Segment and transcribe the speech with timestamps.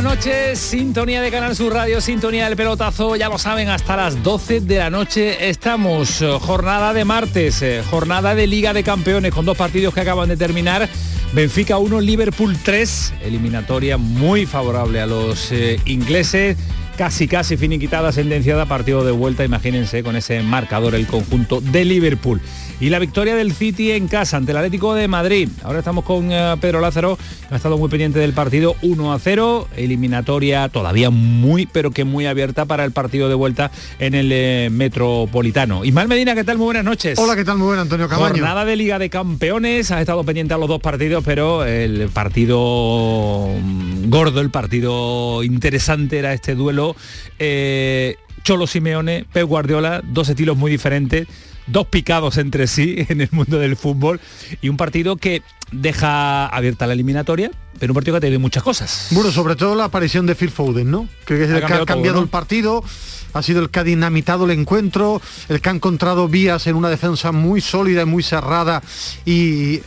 [0.00, 0.58] Buenas noches.
[0.58, 3.16] Sintonía de Canal Sur Radio, sintonía del pelotazo.
[3.16, 6.22] Ya lo saben, hasta las 12 de la noche estamos.
[6.22, 10.30] eh, Jornada de martes, eh, jornada de Liga de Campeones con dos partidos que acaban
[10.30, 10.88] de terminar.
[11.34, 13.12] Benfica 1, Liverpool 3.
[13.20, 16.56] Eliminatoria muy favorable a los eh, ingleses.
[17.00, 22.42] Casi, casi finiquitada, sentenciada, partido de vuelta, imagínense, con ese marcador el conjunto de Liverpool.
[22.78, 25.48] Y la victoria del City en casa ante el Atlético de Madrid.
[25.62, 27.16] Ahora estamos con eh, Pedro Lázaro,
[27.48, 32.04] que ha estado muy pendiente del partido 1 a 0, eliminatoria todavía muy, pero que
[32.04, 35.86] muy abierta para el partido de vuelta en el eh, Metropolitano.
[35.86, 36.58] Ismael Medina, ¿qué tal?
[36.58, 37.18] Muy buenas noches.
[37.18, 37.56] Hola, ¿qué tal?
[37.56, 38.28] Muy buena, Antonio Camaño.
[38.28, 43.48] Jornada de Liga de Campeones, has estado pendiente a los dos partidos, pero el partido
[43.62, 46.89] mm, gordo, el partido interesante era este duelo.
[47.38, 51.26] Eh, Cholo Simeone, Pep Guardiola, dos estilos muy diferentes,
[51.66, 54.20] dos picados entre sí en el mundo del fútbol
[54.60, 58.62] y un partido que deja abierta la eliminatoria, pero un partido que ha tenido muchas
[58.62, 59.08] cosas.
[59.12, 61.08] Bueno, sobre todo la aparición de Phil Foden, ¿no?
[61.26, 62.24] Que es el Ha que cambiado ha cambiado todo, ¿no?
[62.24, 62.84] el partido,
[63.32, 66.88] ha sido el que ha dinamitado el encuentro, el que ha encontrado vías en una
[66.88, 68.82] defensa muy sólida y muy cerrada
[69.24, 69.80] y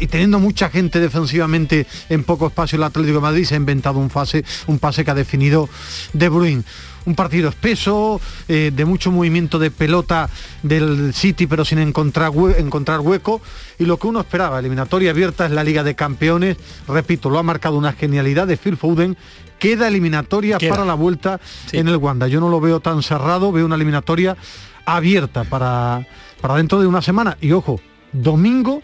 [0.00, 3.98] y teniendo mucha gente defensivamente en poco espacio el Atlético de Madrid se ha inventado
[3.98, 5.68] un fase, un pase que ha definido
[6.12, 6.62] De Bruyne.
[7.04, 10.30] Un partido espeso, eh, de mucho movimiento de pelota
[10.62, 13.40] del City, pero sin encontrar, hue- encontrar hueco.
[13.80, 16.56] Y lo que uno esperaba, eliminatoria abierta es la Liga de Campeones.
[16.86, 19.16] Repito, lo ha marcado una genialidad de Phil Foden.
[19.58, 20.70] Queda eliminatoria Queda.
[20.70, 21.76] para la vuelta Sí.
[21.78, 22.28] en el Wanda.
[22.28, 24.36] Yo no lo veo tan cerrado, veo una eliminatoria
[24.86, 26.06] abierta para,
[26.40, 27.36] para dentro de una semana.
[27.40, 27.80] Y ojo,
[28.12, 28.80] domingo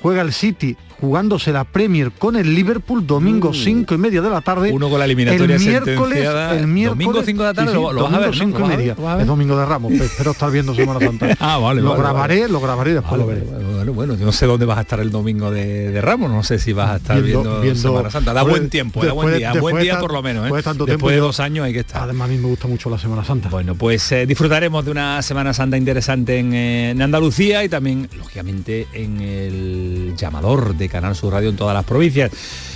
[0.00, 4.40] juega el City jugándose la Premier con el Liverpool domingo 5 y media de la
[4.40, 4.72] tarde.
[4.72, 6.18] Uno con la eliminatoria el miércoles,
[6.52, 8.32] el miércoles, Domingo 5 de la tarde, sí, sí, lo- lo vas a ver, ¿no?
[8.34, 8.96] 5 ¿Lo y media.
[9.20, 11.28] Es domingo de Ramos, pe- espero estar viendo Semana Santa.
[11.40, 12.52] Ah, vale, Lo vale, grabaré, vale.
[12.52, 13.40] lo grabaré y después lo veré.
[13.42, 16.42] bueno, bueno, yo no sé dónde vas a estar el domingo de, de Ramos, no
[16.42, 18.32] sé si vas a estar viendo, Semana Santa.
[18.32, 20.40] Da después- buen tiempo, da buen día, buen día por lo menos.
[20.42, 20.44] ¿eh?
[20.46, 22.02] después de tanto Después de tiempo, yo- dos años hay que estar.
[22.02, 23.48] Además a mí me gusta mucho la Semana Santa.
[23.48, 28.08] Bueno, pues eh, disfrutaremos de una Semana Santa interesante en, eh, en Andalucía y también,
[28.16, 32.30] lógicamente, en el llamador de Canal Sur Radio en todas las provincias.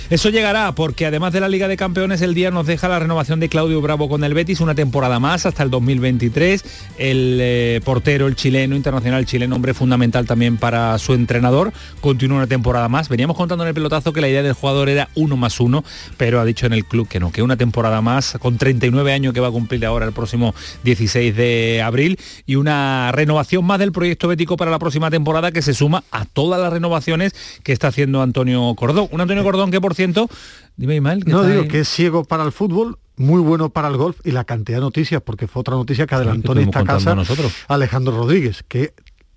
[0.09, 3.39] Eso llegará porque además de la Liga de Campeones, el día nos deja la renovación
[3.39, 6.63] de Claudio Bravo con el Betis, una temporada más hasta el 2023.
[6.97, 11.71] El eh, portero, el chileno, internacional chileno, hombre fundamental también para su entrenador,
[12.01, 13.07] continúa una temporada más.
[13.07, 15.83] Veníamos contando en el pelotazo que la idea del jugador era uno más uno,
[16.17, 19.33] pero ha dicho en el club que no, que una temporada más, con 39 años
[19.33, 20.53] que va a cumplir ahora el próximo
[20.83, 25.61] 16 de abril, y una renovación más del proyecto bético para la próxima temporada que
[25.61, 27.33] se suma a todas las renovaciones
[27.63, 29.07] que está haciendo Antonio Cordón.
[29.11, 30.29] Un Antonio que, por cierto,
[30.75, 33.87] dime Ismael, que No digo ahí- que es ciego para el fútbol, muy bueno para
[33.89, 36.83] el golf y la cantidad de noticias, porque fue otra noticia que adelantó en esta
[36.83, 37.53] casa nosotros.
[37.67, 38.93] Alejandro Rodríguez, que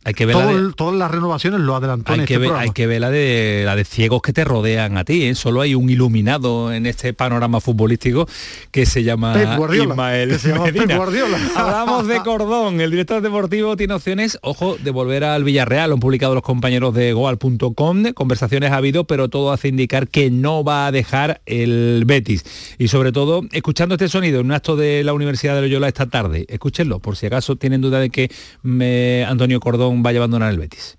[0.07, 2.49] hay que ver la de- todas las renovaciones lo adelantó en Hay este que, ver,
[2.49, 2.63] programa.
[2.63, 5.35] hay que ver la de la de ciegos que te rodean a ti, ¿eh?
[5.35, 8.29] solo hay un iluminado en este panorama futbolístico
[8.71, 10.97] que se llama Pep Guardiola, Ismael que se llama Pep Medina.
[10.97, 11.39] Guardiola.
[11.57, 16.01] Hablamos de Cordón, el director deportivo tiene opciones, ojo, de volver al Villarreal, lo han
[16.01, 20.87] publicado los compañeros de goal.com, conversaciones ha habido, pero todo hace indicar que no va
[20.87, 22.45] a dejar el Betis.
[22.79, 26.07] Y sobre todo, escuchando este sonido en un acto de la Universidad de Loyola esta
[26.07, 28.31] tarde, escúchenlo, por si acaso tienen duda de que
[28.63, 30.99] me- Antonio Cordón vaya a abandonar el Betis.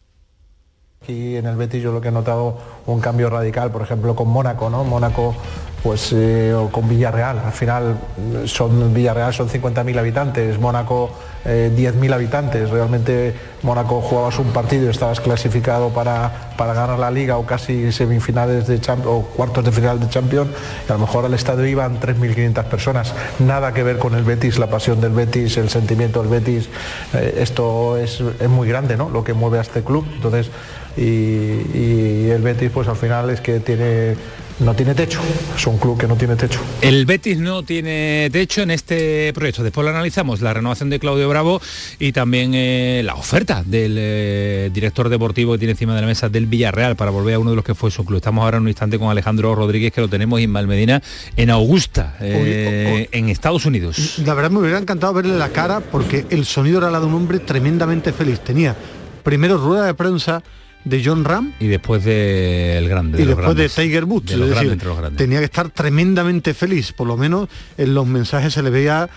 [1.04, 4.28] Aquí en el Betis yo lo que he notado un cambio radical, por ejemplo con
[4.28, 4.84] Mónaco, ¿no?
[4.84, 5.36] Mónaco
[5.84, 7.40] pues eh, o con Villarreal.
[7.40, 7.98] Al final
[8.34, 11.12] eh, son Villarreal son 50.000 habitantes, Mónaco
[11.46, 12.70] eh, 10.000 habitantes.
[12.72, 17.92] Realmente Mónaco jugabas un partido y estabas clasificado para, para ganar la liga o casi
[17.94, 20.50] semifinales de Champ- o cuartos de final de Champions.
[20.90, 23.14] Y a lo mejor al estadio iban 3.500 personas.
[23.40, 26.68] Nada que ver con el Betis, la pasión del Betis, el sentimiento del Betis.
[27.14, 29.10] Eh, esto es, es muy grande, ¿no?
[29.10, 30.06] Lo que mueve a este club.
[30.16, 30.50] Entonces
[30.98, 34.16] y, y el Betis pues al final es que tiene
[34.60, 35.22] no tiene techo
[35.56, 39.64] es un club que no tiene techo El Betis no tiene techo en este proyecto.
[39.64, 41.62] Después lo analizamos, la renovación de Claudio Bravo
[42.00, 46.30] y también eh, la oferta del eh, director deportivo que tiene encima de la mesa
[46.30, 48.18] del Villarreal para volver a uno de los que fue su club.
[48.18, 51.02] Estamos ahora en un instante con Alejandro Rodríguez, que lo tenemos en Malmedina,
[51.36, 54.20] en Augusta, eh, en Estados Unidos.
[54.26, 57.14] La verdad me hubiera encantado verle la cara porque el sonido era la de un
[57.14, 58.40] hombre tremendamente feliz.
[58.40, 58.76] Tenía
[59.24, 60.42] primero rueda de prensa
[60.84, 63.70] de John Ram y después de el grande y los después de.
[63.70, 64.28] Tiger Woods.
[64.28, 64.78] De es decir,
[65.16, 69.10] tenía que estar tremendamente feliz, por lo menos en los mensajes se le veía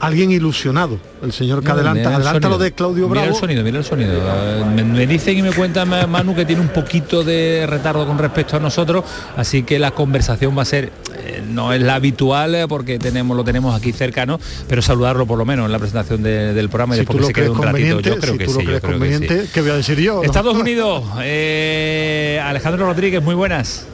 [0.00, 0.98] alguien ilusionado.
[1.22, 3.34] El señor que No, adelanta, mira el adelanta lo de Claudio Mira Bravo.
[3.36, 4.12] el sonido, mira el sonido.
[4.14, 8.06] Eh, Me, me dicen y me cuenta Ma- Manu que tiene un poquito de retardo
[8.06, 9.04] con respecto a nosotros,
[9.36, 13.36] así que la conversación va a ser, eh, no es la habitual eh, porque tenemos
[13.36, 16.94] lo tenemos aquí cercano, pero saludarlo por lo menos en la presentación de- del programa
[16.94, 18.00] y si después tú que lo se quede un ratito.
[18.00, 19.50] Yo creo si que tú sí, lo yo crees que conveniente, sí.
[19.52, 20.14] ¿qué voy a decir yo?
[20.16, 20.22] no?
[20.22, 23.86] Estados Unidos, eh, Alejandro Rodríguez, muy buenas.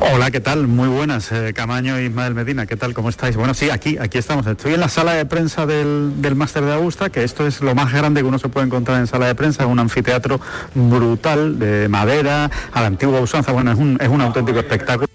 [0.00, 0.68] Hola, ¿qué tal?
[0.68, 2.94] Muy buenas, eh, Camaño y Ismael Medina, ¿qué tal?
[2.94, 3.36] ¿Cómo estáis?
[3.36, 4.46] Bueno, sí, aquí, aquí estamos.
[4.46, 7.74] Estoy en la sala de prensa del, del Máster de Augusta, que esto es lo
[7.74, 10.40] más grande que uno se puede encontrar en sala de prensa, un anfiteatro
[10.74, 15.07] brutal de madera, a la antigua usanza, bueno, es un, es un auténtico espectáculo.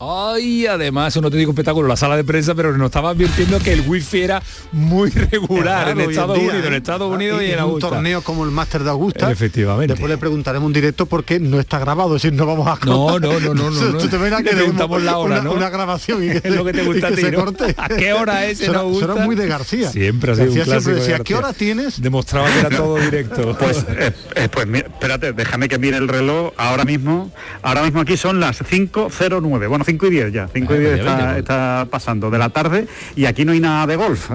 [0.00, 3.80] Ay, además, un auténtico espectáculo, la sala de prensa, pero nos estaba advirtiendo que el
[3.80, 4.40] wifi era
[4.70, 6.76] muy regular en Estados día, Unidos, en ¿eh?
[6.76, 9.28] Estados Unidos y en un torneo como el Máster de Augusta.
[9.32, 9.94] Efectivamente.
[9.94, 13.18] Después le preguntaremos en directo porque no está grabado, es decir, no vamos a No,
[13.18, 14.24] no, no, no, no, Tú te no.
[14.38, 15.52] Le que preguntamos la hora, una, ¿no?
[15.54, 17.38] una grabación y que, Es lo que te gusta a ti, se ¿no?
[17.44, 17.74] corte.
[17.76, 19.90] ¿A qué hora es en Eso era- eso muy de García.
[19.90, 21.18] Siempre ha sido un García clásico decía.
[21.24, 22.00] ¿qué hora tienes?
[22.00, 23.56] Demostraba que era todo directo.
[23.58, 27.32] Pues, eh, eh, pues mira, espérate, déjame que mire el reloj ahora mismo.
[27.62, 30.90] Ahora mismo aquí son las 5.09, bueno, 5 y 10 ya, 5 y Ah, 10
[30.96, 32.86] ya, está, está pasando de la tarde
[33.16, 34.30] y aquí no hay nada de golf.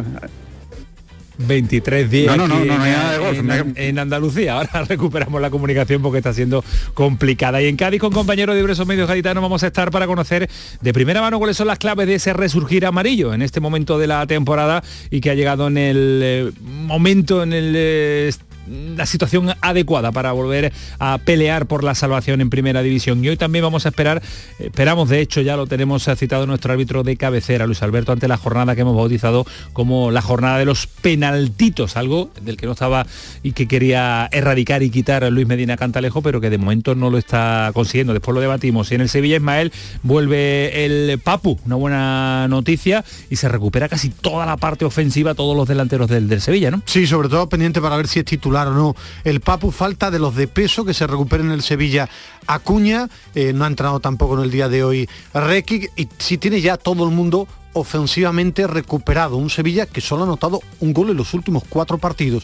[1.36, 4.54] 23 días No, no, no, en- en, en Andalucía.
[4.54, 6.64] Ahora recuperamos la comunicación porque está siendo
[6.94, 7.62] complicada.
[7.62, 10.48] Y en Cádiz con compañeros de diversos medios gaditanos vamos a estar para conocer
[10.82, 14.08] de primera mano cuáles son las claves de ese resurgir amarillo en este momento de
[14.08, 17.74] la temporada y que ha llegado en el eh, momento, en el...
[17.76, 18.32] eh,
[18.68, 23.24] la situación adecuada para volver a pelear por la salvación en primera división.
[23.24, 24.22] Y hoy también vamos a esperar
[24.60, 28.38] esperamos de hecho ya lo tenemos citado nuestro árbitro de cabecera Luis Alberto ante la
[28.38, 33.06] jornada que hemos bautizado como la jornada de los penaltitos algo del que no estaba
[33.42, 37.18] y que quería erradicar y quitar Luis Medina Cantalejo pero que de momento no lo
[37.18, 38.14] está consiguiendo.
[38.14, 38.92] Después lo debatimos.
[38.92, 39.72] Y en el Sevilla Ismael
[40.04, 45.56] vuelve el Papu una buena noticia y se recupera casi toda la parte ofensiva todos
[45.56, 46.82] los delanteros del, del Sevilla ¿no?
[46.86, 48.96] Sí, sobre todo pendiente para ver si es titular o no.
[49.24, 52.10] El Papu falta de los de peso que se recuperen en el Sevilla.
[52.48, 56.62] Acuña, eh, no ha entrado tampoco en el día de hoy Requi, y si tiene
[56.62, 59.38] ya todo el mundo ofensivamente recuperado.
[59.38, 62.44] Un Sevilla que solo ha anotado un gol en los últimos cuatro partidos.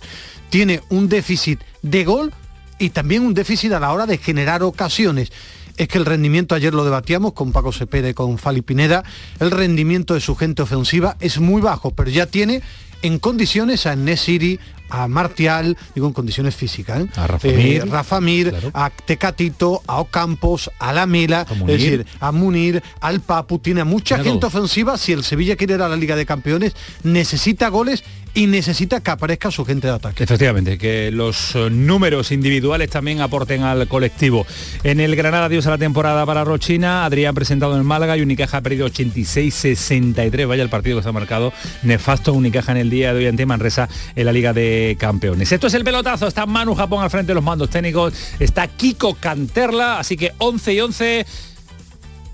[0.50, 2.34] Tiene un déficit de gol
[2.80, 5.32] y también un déficit a la hora de generar ocasiones.
[5.78, 9.04] Es que el rendimiento, ayer lo debatíamos con Paco Cepeda y con Fali Pineda,
[9.40, 12.62] el rendimiento de su gente ofensiva es muy bajo, pero ya tiene
[13.02, 14.60] en condiciones a Nesiri,
[14.90, 17.08] a Martial, digo en condiciones físicas, ¿eh?
[17.16, 17.88] A Rafa Eh, Mir.
[17.90, 18.72] Rafa Mir, Claro.
[18.74, 24.24] a Tecatito, a Ocampos, a Lamela, es decir, a Munir, al Papu, tiene a mucha
[24.24, 28.04] gente ofensiva, si el Sevilla quiere ir a la Liga de Campeones, necesita goles
[28.36, 30.24] y necesita que aparezca su gente de ataque.
[30.24, 34.46] Efectivamente, que los eh, números individuales también aporten al colectivo.
[34.84, 38.58] En el Granada adiós a la temporada para Rochina, Adrián presentado en Málaga y Unicaja
[38.58, 40.48] ha perdido 86-63.
[40.48, 41.52] Vaya el partido que se ha marcado
[41.84, 45.52] nefasto Unicaja en el día de hoy ante Manresa en la Liga de Campeones.
[45.52, 49.16] Esto es el pelotazo, está Manu Japón al frente de los mandos técnicos, está Kiko
[49.16, 51.26] Canterla, así que 11 y 11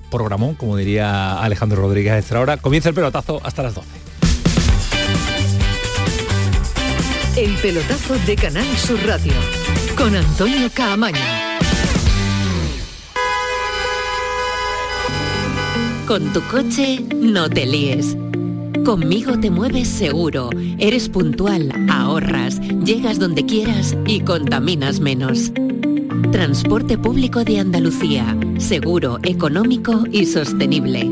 [0.10, 2.58] programón, como diría Alejandro Rodríguez a esta hora.
[2.58, 3.88] Comienza el pelotazo hasta las 12.
[7.38, 9.34] El pelotazo de Canal Sur Radio
[9.98, 11.20] con Antonio Caamaño.
[16.08, 18.16] Con tu coche no te líes.
[18.86, 25.52] Conmigo te mueves seguro, eres puntual, ahorras, llegas donde quieras y contaminas menos.
[26.32, 31.10] Transporte público de Andalucía, seguro, económico y sostenible.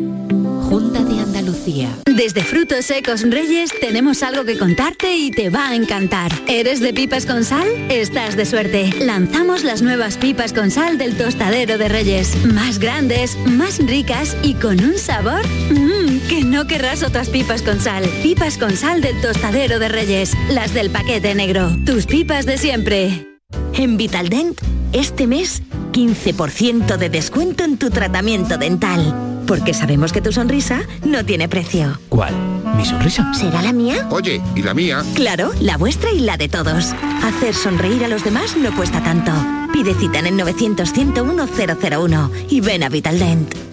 [0.69, 1.89] Junta de Andalucía.
[2.05, 6.31] Desde Frutos Secos Reyes tenemos algo que contarte y te va a encantar.
[6.47, 7.67] ¿Eres de pipas con sal?
[7.89, 8.91] Estás de suerte.
[8.99, 12.45] Lanzamos las nuevas pipas con sal del tostadero de Reyes.
[12.45, 17.79] Más grandes, más ricas y con un sabor mmm, que no querrás otras pipas con
[17.79, 18.03] sal.
[18.21, 20.33] Pipas con sal del tostadero de Reyes.
[20.49, 21.69] Las del paquete negro.
[21.85, 23.27] Tus pipas de siempre.
[23.73, 24.59] En Vitaldent,
[24.91, 29.13] este mes, 15% de descuento en tu tratamiento dental.
[29.47, 31.99] Porque sabemos que tu sonrisa no tiene precio.
[32.09, 32.33] ¿Cuál?
[32.77, 33.33] ¿Mi sonrisa?
[33.33, 34.07] ¿Será la mía?
[34.09, 35.03] Oye, ¿y la mía?
[35.15, 36.93] Claro, la vuestra y la de todos.
[37.23, 39.31] Hacer sonreír a los demás no cuesta tanto.
[39.73, 43.72] Pide cita en el 900-101-001 y ven a Vitaldent.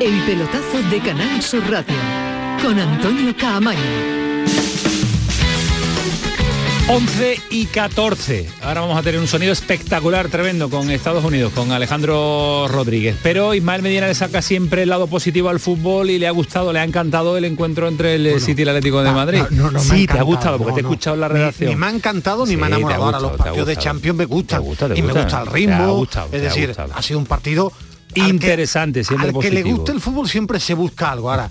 [0.00, 1.94] El pelotazo de Canal Sur Radio
[2.62, 3.80] con Antonio Caamaño.
[6.88, 8.48] 11 y 14.
[8.62, 13.16] Ahora vamos a tener un sonido espectacular, tremendo, con Estados Unidos, con Alejandro Rodríguez.
[13.24, 16.72] Pero Ismael Medina le saca siempre el lado positivo al fútbol y le ha gustado,
[16.72, 19.42] le ha encantado el encuentro entre el City y el Atlético de Madrid.
[19.50, 21.70] no, no sí, te ha gustado, porque no, te he escuchado en la redacción.
[21.70, 23.04] Ni, me ha encantado ni Sí, me ha enamorado.
[23.04, 23.76] Ahora los partidos de.
[23.76, 24.60] Champions me gustan.
[24.62, 25.22] Te gusta, te y me gusta.
[25.22, 25.94] gusta el Te ha ritmo.
[25.96, 27.72] gustado, es decir, ha sido un partido
[28.22, 31.30] que- Interesante, siempre al que le guste el fútbol siempre se busca algo.
[31.30, 31.50] Ahora,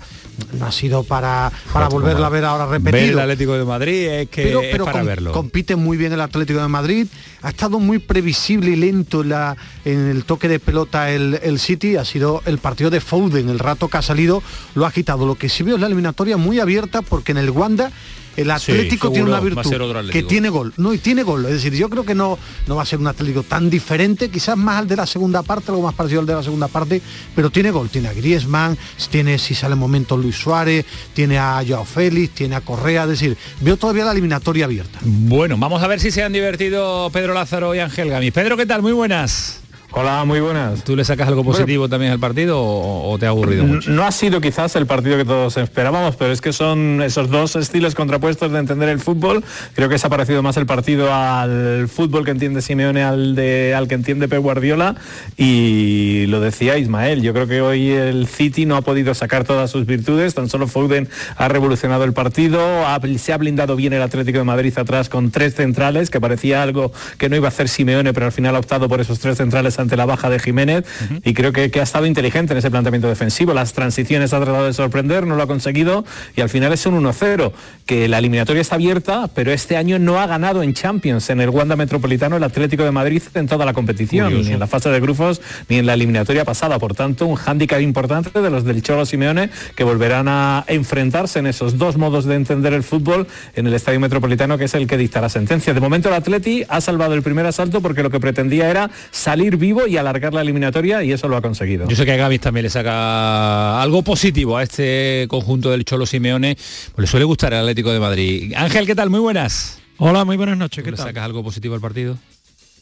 [0.58, 3.00] no ha sido para, para volverlo a ver ahora repetido.
[3.02, 5.32] Ver el Atlético de Madrid es que pero, es pero para com- verlo.
[5.32, 7.06] compite muy bien el Atlético de Madrid.
[7.42, 11.58] Ha estado muy previsible y lento en, la- en el toque de pelota el, el
[11.58, 11.96] City.
[11.96, 13.48] Ha sido el partido de Foden.
[13.48, 14.42] El rato que ha salido
[14.74, 15.26] lo ha quitado.
[15.26, 17.90] Lo que sí veo es la eliminatoria muy abierta porque en el Wanda
[18.36, 20.72] el Sí, Atlético tiene una virtud que tiene gol.
[20.76, 21.44] No, y tiene gol.
[21.46, 24.56] Es decir, yo creo que no, no va a ser un Atlético tan diferente, quizás
[24.56, 27.00] más al de la segunda parte, algo más parecido al de la segunda parte,
[27.34, 27.88] pero tiene gol.
[27.88, 28.76] Tiene a Griezmann,
[29.10, 33.04] tiene si sale en momento Luis Suárez, tiene a Joao Félix, tiene a Correa.
[33.04, 34.98] Es decir, veo todavía la eliminatoria abierta.
[35.02, 38.32] Bueno, vamos a ver si se han divertido Pedro Lázaro y Ángel Gamis.
[38.32, 38.82] Pedro, ¿qué tal?
[38.82, 39.60] Muy buenas.
[39.98, 40.84] Hola, muy buenas.
[40.84, 43.90] ¿Tú le sacas algo positivo también al partido o, o te ha aburrido mucho?
[43.90, 47.56] No ha sido quizás el partido que todos esperábamos, pero es que son esos dos
[47.56, 49.42] estilos contrapuestos de entender el fútbol.
[49.74, 53.74] Creo que se ha parecido más el partido al fútbol que entiende Simeone al, de,
[53.74, 54.96] al que entiende Pep Guardiola.
[55.38, 59.70] Y lo decía Ismael, yo creo que hoy el City no ha podido sacar todas
[59.70, 64.02] sus virtudes, tan solo Foden ha revolucionado el partido, ha- se ha blindado bien el
[64.02, 67.70] Atlético de Madrid atrás con tres centrales, que parecía algo que no iba a hacer
[67.70, 70.84] Simeone, pero al final ha optado por esos tres centrales ante la baja de Jiménez
[71.24, 73.54] y creo que, que ha estado inteligente en ese planteamiento defensivo.
[73.54, 77.02] Las transiciones ha tratado de sorprender, no lo ha conseguido y al final es un
[77.02, 77.52] 1-0,
[77.86, 81.50] que la eliminatoria está abierta, pero este año no ha ganado en Champions, en el
[81.50, 84.48] Wanda Metropolitano, el Atlético de Madrid en toda la competición, Curioso.
[84.48, 86.78] ni en la fase de grupos ni en la eliminatoria pasada.
[86.78, 91.46] Por tanto, un hándicap importante de los del Cholo Simeone que volverán a enfrentarse en
[91.46, 94.96] esos dos modos de entender el fútbol en el Estadio Metropolitano, que es el que
[94.96, 95.72] dicta la sentencia.
[95.72, 99.56] De momento el Atleti ha salvado el primer asalto porque lo que pretendía era salir
[99.56, 101.88] vivo y alargar la eliminatoria y eso lo ha conseguido.
[101.88, 106.06] Yo sé que a Gamis también le saca algo positivo a este conjunto del Cholo
[106.06, 106.56] Simeone,
[106.94, 108.52] pues le suele gustar el Atlético de Madrid.
[108.56, 109.10] Ángel, ¿qué tal?
[109.10, 109.78] Muy buenas.
[109.98, 110.82] Hola, muy buenas noches.
[110.84, 111.06] ¿Qué ¿Le tal?
[111.06, 112.16] sacas algo positivo al partido?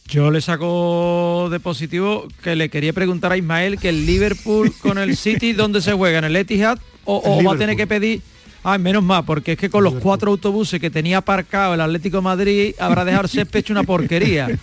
[0.09, 4.99] Yo le saco de positivo que le quería preguntar a Ismael que el Liverpool con
[4.99, 6.19] el City, ¿dónde se juega?
[6.19, 6.79] ¿En el Etihad?
[7.05, 8.21] ¿O, o El va a tener que pedir?
[8.67, 12.17] Ah, menos mal, porque es que con los cuatro autobuses que tenía aparcado el Atlético
[12.17, 14.49] de Madrid habrá dejado ser pecho una porquería.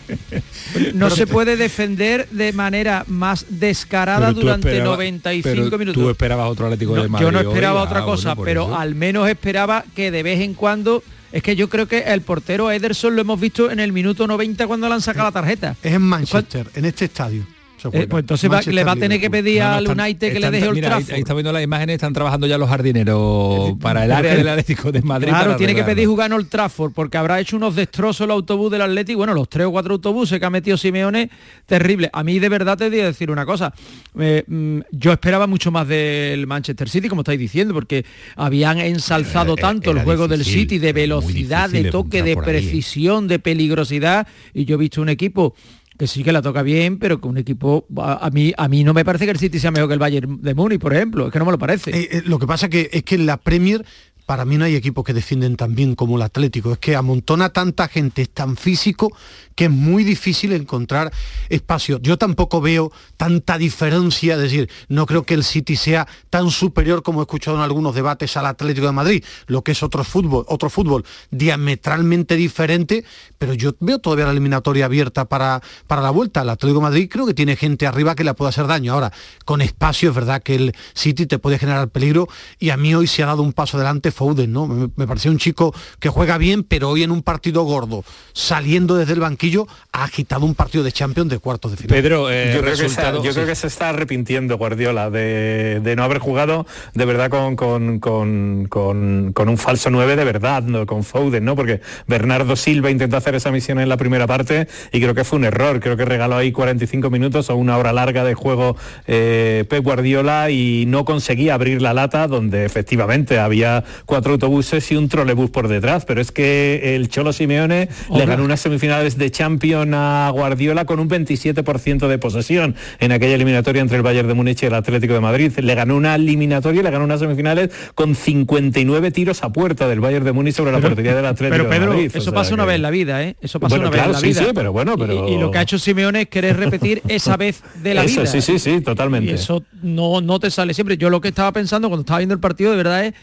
[0.94, 6.02] No se puede defender de manera más descarada durante esperabas- 95 pero minutos.
[6.04, 7.26] Tú esperabas otro Atlético No, de Madrid.
[7.26, 7.46] yo no hoy.
[7.48, 8.76] esperaba Ah, otra cosa, bueno, pero eso.
[8.78, 12.72] al menos esperaba que de vez en cuando es que yo creo que el portero
[12.72, 15.76] Ederson lo hemos visto en el minuto 90 cuando le han sacado la tarjeta.
[15.84, 17.46] Es en Manchester, en este estadio.
[17.92, 20.34] Eh, pues entonces va- le va a tener que pedir No, no, al están- United
[20.34, 23.74] que le deje el mira, ahí, está viendo las imágenes, están trabajando ya los jardineros
[23.80, 25.30] para el área del Atlético de Madrid.
[25.30, 28.72] Claro, tiene que pedir jugar en el Trafford porque habrá hecho unos destrozos el autobús
[28.72, 29.18] del Atlético.
[29.18, 31.30] Bueno, los tres o cuatro autobuses que ha metido Simeone,
[31.66, 32.10] terrible.
[32.14, 33.74] A mí de verdad te voy a decir una cosa.
[34.20, 39.54] Eh, mm, yo esperaba mucho más del Manchester City, como estáis diciendo, porque habían ensalzado
[39.54, 42.42] Era- tanto el era juego del City de velocidad, de toque, de ahí, ¿eh?
[42.44, 44.28] precisión, de peligrosidad.
[44.54, 45.56] Y yo he visto un equipo
[46.02, 48.92] que sí que la toca bien, pero que un equipo a, mí a mí no
[48.92, 51.32] me parece que el City sea mejor que el Bayern de Múnich, por ejemplo, es
[51.32, 51.92] que no me lo parece.
[51.92, 53.86] Eh, eh, lo que pasa que es que la Premier
[54.32, 56.72] para mí no hay equipos que defienden tan bien como el Atlético.
[56.72, 59.12] Es que amontona tanta gente, es tan físico
[59.56, 61.12] que es muy difícil encontrar
[61.50, 62.00] espacio.
[62.02, 67.04] Yo tampoco veo tanta diferencia, es decir, no creo que el City sea tan superior
[67.04, 70.46] como he escuchado en algunos debates al Atlético de Madrid, lo que es otro fútbol,
[70.48, 73.04] otro fútbol diametralmente diferente,
[73.38, 76.44] pero yo veo todavía la eliminatoria abierta para, para la vuelta.
[76.44, 78.94] El Atlético de Madrid creo que tiene gente arriba que le puede hacer daño.
[78.94, 79.12] Ahora,
[79.44, 83.08] con espacio es verdad que el City te puede generar peligro y a mí hoy
[83.08, 84.68] se ha dado un paso adelante Foden, ¿no?
[84.68, 88.96] Me, me pareció un chico que juega bien, pero hoy en un partido gordo, saliendo
[88.96, 91.98] desde el banquillo, ha agitado un partido de Champions de cuartos de final.
[92.00, 92.88] Pedro, eh, yo, creo que,
[93.28, 97.56] yo creo que se está arrepintiendo Guardiola de, de no haber jugado de verdad con,
[97.56, 100.86] con, con, con- con un falso 9 de verdad, ¿no?
[100.86, 101.56] con Foden, ¿no?
[101.56, 105.40] Porque Bernardo Silva intentó hacer esa misión en la primera parte y creo que fue
[105.40, 105.80] un error.
[105.80, 110.52] Creo que regaló ahí 45 minutos o una hora larga de juego eh, Pep Guardiola
[110.52, 115.68] y no conseguía abrir la lata donde efectivamente había cuatro autobuses y un trolebús por
[115.68, 116.06] detrás.
[116.06, 121.00] Pero es que el Cholo Simeone le ganó unas semifinales de Champions a Guardiola con
[121.00, 125.14] un 27% de posesión en aquella eliminatoria entre el Bayern de Múnich y el Atlético
[125.14, 125.52] de Madrid.
[125.58, 130.26] Le ganó una eliminatoria, le ganó unas semifinales con 59 tiros a puerta del Bayern
[130.26, 132.12] de Múnich sobre la portería del Atlético Pero Pedro, de Madrid.
[132.14, 133.36] O eso sea pasa una que- vez en la vida, ¿eh?
[133.42, 134.42] Eso pasa Bueno, una vez en la sí, vida.
[134.44, 137.38] sí, pero bueno, pero- Y, y lo que ha hecho Simeone es querer repetir esa
[137.38, 138.32] vez de la Eso, vida.
[138.32, 139.32] sí, sí, sí, totalmente.
[139.32, 140.98] Y eso no, no te sale siempre.
[140.98, 143.14] Yo lo que estaba pensando cuando estaba viendo el partido de verdad es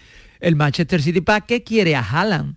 [0.41, 2.57] el Manchester City, ¿para qué quiere a Haaland?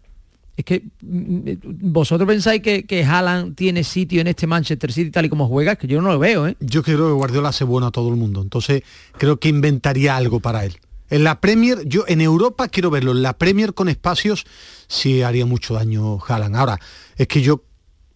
[0.57, 5.25] Es que mm, vosotros pensáis que, que Haaland tiene sitio en este Manchester City tal
[5.25, 6.55] y como juega, que yo no lo veo, ¿eh?
[6.59, 8.83] Yo creo que Guardiola hace bueno a todo el mundo, entonces
[9.17, 10.77] creo que inventaría algo para él.
[11.09, 14.45] En la Premier, yo en Europa quiero verlo, en la Premier con espacios
[14.87, 16.55] sí haría mucho daño Haaland.
[16.55, 16.79] Ahora,
[17.17, 17.63] es que yo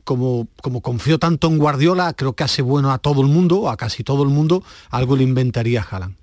[0.06, 3.76] como, como confío tanto en Guardiola, creo que hace bueno a todo el mundo, a
[3.76, 6.16] casi todo el mundo, algo le inventaría a Haaland.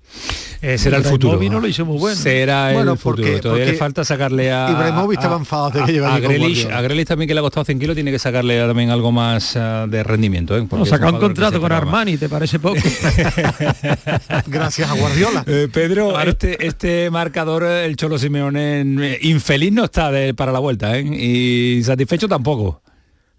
[0.61, 1.51] Eh, será el Ibrahimovic futuro.
[1.51, 2.15] no lo hizo muy bueno.
[2.15, 3.23] Será Bueno, el futuro.
[3.27, 4.69] porque- Todavía le falta sacarle a...
[4.71, 7.65] Ibrahimovic estaba enfadado de que a- a Grealish, a Grealish también que le ha costado
[7.65, 10.55] 100 kilos, tiene que sacarle también algo más ah, de rendimiento.
[10.55, 10.65] ¿eh?
[10.69, 11.71] Porque O es sacar un contrato con.
[11.71, 12.77] Armani, ¿te parece poco?
[14.47, 15.43] Gracias a Guardiola.
[15.47, 20.97] Eh, Pedro, este, este marcador, el Cholo Simeone, infeliz no está de- para la vuelta,
[20.97, 21.01] ¿eh?
[21.03, 22.82] y satisfecho tampoco.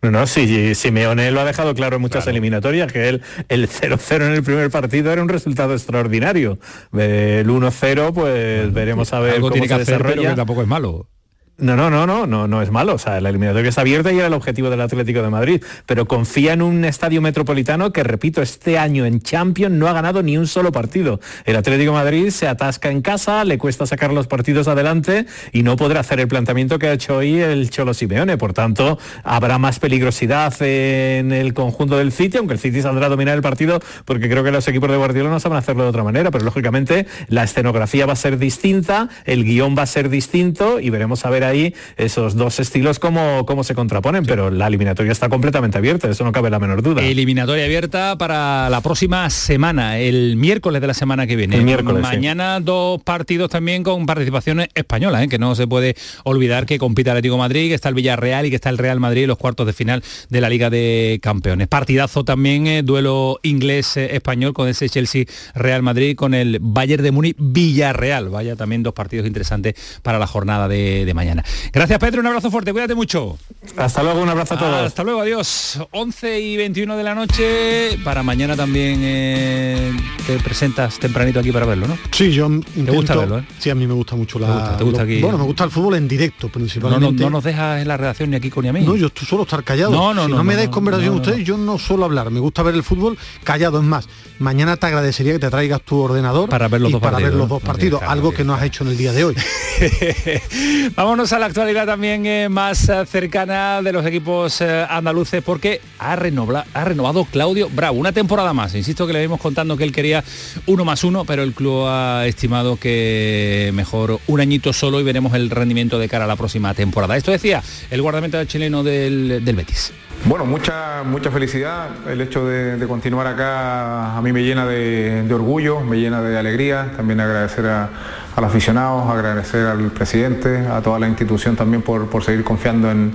[0.05, 4.27] No, no, sí, Simeone lo ha dejado claro en muchas eliminatorias, que él, el 0-0
[4.27, 6.59] en el primer partido era un resultado extraordinario.
[6.93, 10.69] El 1-0, pues veremos a ver Algo cómo tiene que hacer, pero que tampoco es
[10.69, 11.09] malo.
[11.57, 12.95] No, no, no, no, no, no es malo.
[12.95, 15.63] O sea, la eliminatoria está abierta y era el objetivo del Atlético de Madrid.
[15.87, 20.25] Pero confía en un estadio metropolitano que, repito, este año en Champions no ha ganado
[20.25, 21.21] ni un solo partido.
[21.45, 25.63] El Atlético de Madrid se atasca en casa, le cuesta sacar los partidos adelante y
[25.63, 28.37] no podrá hacer el planteamiento que ha hecho hoy el Cholo Simeone.
[28.37, 33.11] Por tanto, habrá más peligrosidad en el conjunto del City, aunque el City saldrá a
[33.11, 36.03] dominar el partido, porque creo que los equipos de Guardiola no saben hacerlo de otra
[36.03, 36.33] manera.
[36.33, 40.91] Pero lógicamente la escenografía va a ser distinta, el guion va a ser distinto y
[40.91, 44.25] veremos a ver ahí esos dos estilos cómo, cómo se contraponen.
[44.25, 47.03] Pero la eliminatoria está completamente abierta, eso no cabe la menor duda.
[47.03, 51.57] Eliminatoria abierta para la próxima semana, el miércoles de la semana que viene.
[51.57, 52.17] El miércoles, sí.
[52.17, 55.29] Mañana dos partidos también con participaciones españolas, ¿eh?
[55.29, 58.51] que no se puede olvidar que compite Atlético de Madrid, que está el Villarreal y
[58.51, 61.69] que está el Real Madrid en los cuartos de final de la Liga de Campeones.
[61.69, 68.29] Partidazo también, eh, duelo inglés-español con ese Chelsea-Real Madrid, con el Bayern de Múnich Villarreal.
[68.29, 71.34] Vaya también dos partidos interesantes para la jornada de, de mañana.
[71.73, 73.39] Gracias Pedro, un abrazo fuerte, cuídate mucho.
[73.77, 74.87] Hasta luego, un abrazo a todos.
[74.87, 75.81] Hasta luego, adiós.
[75.91, 77.99] 11 y 21 de la noche.
[78.05, 79.93] Para mañana también eh,
[80.27, 81.99] te presentas tempranito aquí para verlo, ¿no?
[82.11, 82.93] Sí, yo intento...
[82.95, 83.45] gusta verlo, eh?
[83.59, 84.47] Sí, a mí me gusta mucho la...
[84.47, 84.77] ¿Te gusta?
[84.77, 85.21] ¿Te gusta lo- aquí?
[85.21, 87.23] Bueno, me gusta el fútbol en directo, No, no, principalmente.
[87.25, 88.81] no nos dejas en la redacción ni aquí con ni a mí.
[88.83, 89.91] No, yo solo estar callado.
[89.93, 92.31] No, no, si no, no, me dais conversación ustedes, yo no suelo hablar.
[92.31, 93.79] Me gusta ver el fútbol callado.
[93.79, 97.01] Es más, mañana te agradecería que te traigas tu ordenador Para ver los y dos
[97.01, 99.25] para partidos, ver los dos partidos, algo que no has hecho en el día de
[99.25, 99.35] hoy.
[100.97, 105.81] Vámonos a la actualidad también eh, más eh, cercana de los equipos eh, andaluces porque
[105.99, 108.75] ha, renovla- ha renovado Claudio Bravo una temporada más.
[108.75, 110.23] Insisto que le vimos contando que él quería
[110.67, 115.35] uno más uno, pero el club ha estimado que mejor un añito solo y veremos
[115.35, 117.17] el rendimiento de cara a la próxima temporada.
[117.17, 119.93] Esto decía el guardameta chileno del, del Betis.
[120.27, 121.89] Bueno, mucha, mucha felicidad.
[122.09, 126.39] El hecho de, continuar acá a mí me llena de, de orgullo, me llena de
[126.39, 126.93] alegría.
[126.97, 127.91] También agradecer a,
[128.37, 132.91] a los aficionados, agradecer al presidente, a toda la institución también por, por seguir confiando
[132.91, 133.13] en,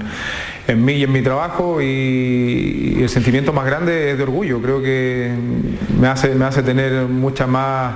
[0.68, 1.82] en mí y en mi trabajo.
[1.82, 4.62] Y, el sentimiento más grande es de orgullo.
[4.62, 5.34] Creo que
[6.00, 7.96] me hace, me hace tener mucha más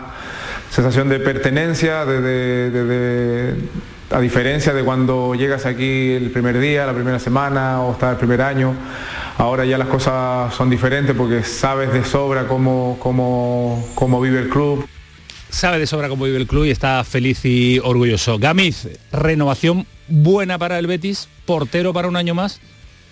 [0.69, 2.21] sensación de pertenencia, de-
[2.71, 3.55] de-
[4.11, 8.17] a diferencia de cuando llegas aquí el primer día, la primera semana o está el
[8.17, 8.73] primer año,
[9.39, 14.49] ahora ya las cosas son diferentes porque sabes de sobra cómo, cómo, cómo vive el
[14.49, 14.85] club.
[15.53, 18.39] Sabe de sobra cómo vive el club y está feliz y orgulloso.
[18.39, 22.59] Gamiz, renovación buena para el Betis, portero para un año más.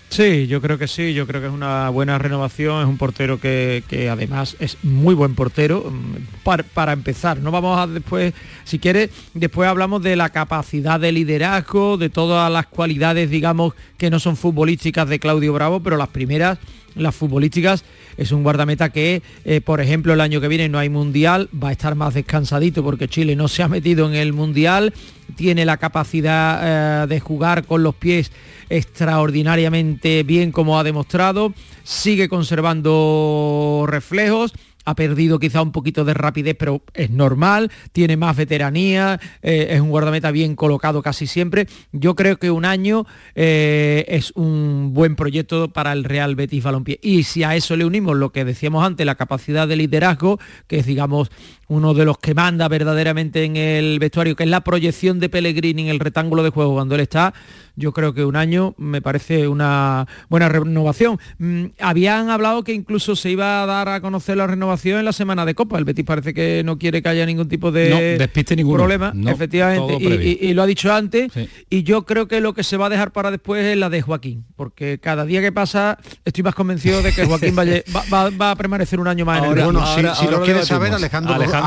[0.08, 3.40] Sí, yo creo que sí, yo creo que es una buena renovación, es un portero
[3.40, 6.42] que, además es muy buen portero mm,
[6.74, 7.38] para, empezar.
[7.38, 12.52] No vamos a después, si quiere, después hablamos de la capacidad de liderazgo, de todas
[12.52, 16.58] las cualidades, digamos, que no son futbolísticas de Claudio Bravo, pero las primeras,
[16.94, 17.84] las futbolísticas,
[18.16, 21.68] es un guardameta que, eh, por ejemplo, el año que viene no hay mundial, va
[21.68, 24.92] a estar más descansadito porque Chile no se ha metido en el mundial,
[25.36, 28.32] tiene la capacidad eh, de jugar con los pies
[28.68, 31.52] extraordinariamente bien como ha demostrado,
[31.84, 34.52] sigue conservando reflejos,
[34.84, 39.80] ha perdido quizá un poquito de rapidez, pero es normal, tiene más veteranía, eh, es
[39.80, 41.66] un guardameta bien colocado casi siempre.
[41.92, 46.98] Yo creo que un año eh, es un buen proyecto para el Real Betis Balompié.
[47.02, 50.78] Y si a eso le unimos lo que decíamos antes, la capacidad de liderazgo, que
[50.78, 51.30] es digamos
[51.72, 55.82] uno de los que manda verdaderamente en el vestuario, que es la proyección de Pellegrini
[55.82, 57.32] en el rectángulo de juego cuando él está,
[57.74, 61.18] yo creo que un año me parece una buena renovación.
[61.38, 65.12] Mm, habían hablado que incluso se iba a dar a conocer la renovación en la
[65.12, 65.78] semana de Copa.
[65.78, 70.52] El Betis parece que no quiere que haya ningún tipo de despiste problema, efectivamente, y,
[70.52, 71.32] lo ha dicho antes.
[71.70, 74.02] Y yo creo que lo que se va a dejar para después es la de
[74.02, 79.00] Joaquín, porque cada día que pasa estoy más convencido de que Joaquín va, a permanecer
[79.00, 81.61] un año más en el Bueno, si, lo quieres saber, Alejandro, Alejandro,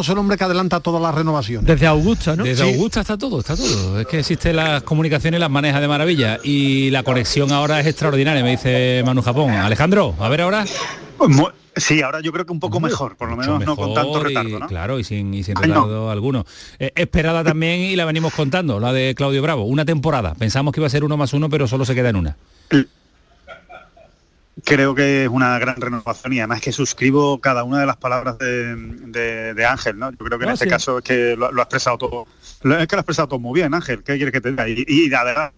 [0.00, 1.66] es el hombre que adelanta todas las renovaciones.
[1.66, 2.44] Desde Augusta, ¿no?
[2.44, 4.00] Desde Augusta está todo, está todo.
[4.00, 8.42] Es que existe las comunicaciones las maneja de maravilla y la conexión ahora es extraordinaria,
[8.42, 9.50] me dice Manu Japón.
[9.50, 10.64] Alejandro, a ver ahora.
[11.74, 14.58] Sí, ahora yo creo que un poco mejor, por lo menos no con tanto retardo,
[14.58, 14.66] ¿no?
[14.66, 16.44] Claro, y sin, y sin retardo alguno.
[16.78, 20.34] Eh, esperada también y la venimos contando, la de Claudio Bravo, una temporada.
[20.34, 22.36] Pensamos que iba a ser uno más uno, pero solo se queda en una.
[24.64, 28.36] Creo que es una gran renovación y además que suscribo cada una de las palabras
[28.38, 30.10] de, Ángel, ¿no?
[30.10, 32.76] Yo creo que en este caso es que lo, ha expresado todo, es que lo
[32.76, 34.02] ha expresado todo muy bien, Ángel.
[34.02, 34.68] ¿Qué quieres que te diga?
[34.68, 35.52] Y, y verdad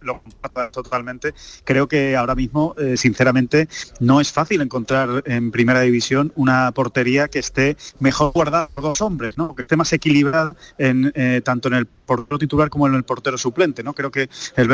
[0.00, 1.34] lo comparto totalmente.
[1.64, 3.68] Creo que ahora mismo, eh, sinceramente,
[4.00, 9.00] no es fácil encontrar en primera división una portería que esté mejor guardada por dos
[9.00, 9.54] hombres, ¿no?
[9.54, 13.36] que esté más equilibrada en, eh, tanto en el portero titular como en el portero
[13.36, 13.82] suplente.
[13.82, 13.92] ¿no?
[13.92, 14.68] Creo que el,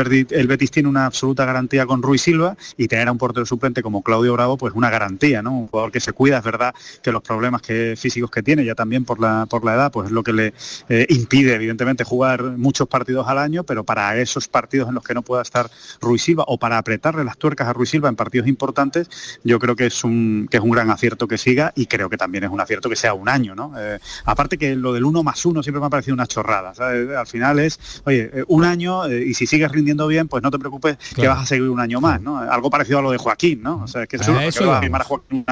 [0.47, 4.03] Betis tiene una absoluta garantía con Ruiz Silva y tener a un portero suplente como
[4.03, 5.51] Claudio Bravo, pues una garantía, ¿no?
[5.51, 7.61] Un jugador que se cuida, es verdad que los problemas
[7.97, 10.53] físicos que tiene, ya también por la, por la edad, pues es lo que le
[10.89, 15.12] eh, impide, evidentemente, jugar muchos partidos al año, pero para esos partidos en los que
[15.13, 15.69] no pueda estar
[16.01, 19.09] Ruiz Silva o para apretarle las tuercas a Ruiz Silva en partidos importantes,
[19.43, 22.17] yo creo que es un, que es un gran acierto que siga y creo que
[22.17, 23.55] también es un acierto que sea un año.
[23.55, 23.73] ¿no?
[23.77, 26.73] Eh, aparte que lo del uno más uno siempre me ha parecido una chorrada.
[27.19, 30.51] Al final es, oye, eh, un año eh, y si sigues rindiendo bien, pues no
[30.51, 32.21] te preocupes que vas a seguir un año más.
[32.21, 32.39] ¿no?
[32.39, 33.83] Algo parecido a lo de Joaquín, ¿no?
[33.83, 35.45] O sea, que, eso, eso va a firmar a Joaquín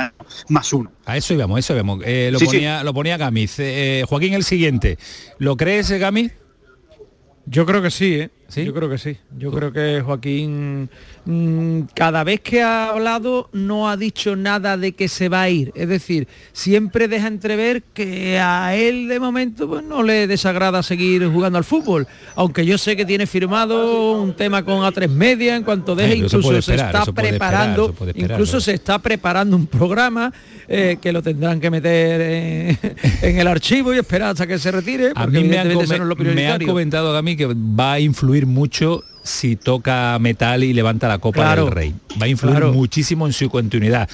[0.50, 0.92] más uno.
[1.06, 2.00] A eso íbamos, eso íbamos.
[2.00, 3.58] lo, ponía, lo ponía Gamiz.
[4.08, 4.98] Joaquín el siguiente.
[5.38, 6.34] ¿Lo crees, Gamiz?
[7.46, 8.30] Yo creo que sí, ¿eh?
[8.56, 9.18] Yo creo que sí.
[9.38, 10.90] Yo creo que Joaquín
[11.26, 15.50] mm, cada vez que ha hablado no ha dicho nada de que se va a
[15.50, 15.72] ir.
[15.76, 21.26] Es decir, siempre deja entrever que a él de momento pues, no le desagrada seguir
[21.28, 22.08] jugando al fútbol.
[22.36, 26.62] Aunque yo sé que tiene firmado un tema con A3 Media en cuanto deje, incluso
[26.62, 30.32] se, está preparando, incluso se está preparando un programa
[30.68, 32.78] eh, que lo tendrán que meter en,
[33.40, 35.12] el archivo y esperar hasta que se retire.
[35.16, 40.64] a mí me han, comentado a mí que va a influir mucho si toca metal
[40.64, 41.96] y levanta la Copa del Rey.
[42.22, 44.10] Va a influir muchísimo en su continuidad.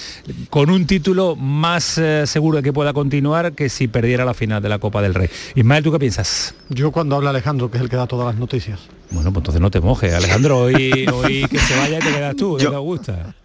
[0.50, 4.62] Con un título más eh, seguro de que pueda continuar que si perdiera la final
[4.62, 5.30] de la Copa del Rey.
[5.56, 6.56] Ismael, ¿tú qué piensas?
[6.70, 8.80] Yo cuando habla Alejandro, que es el que da todas las noticias.
[9.10, 10.60] Bueno, pues entonces no te mojes, Alejandro.
[10.60, 13.36] Hoy, hoy que se vaya y te quedas tú, yo, te gusta.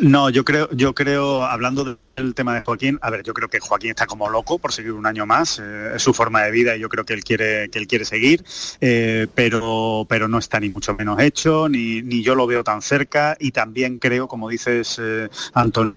[0.00, 3.60] No, yo creo, yo creo, hablando del tema de Joaquín, a ver, yo creo que
[3.60, 6.76] Joaquín está como loco por seguir un año más, eh, es su forma de vida
[6.76, 8.44] y yo creo que él quiere, que él quiere seguir,
[8.80, 12.82] eh, pero, pero no está ni mucho menos hecho, ni, ni yo lo veo tan
[12.82, 15.94] cerca y también creo, como dices, eh, Antonio,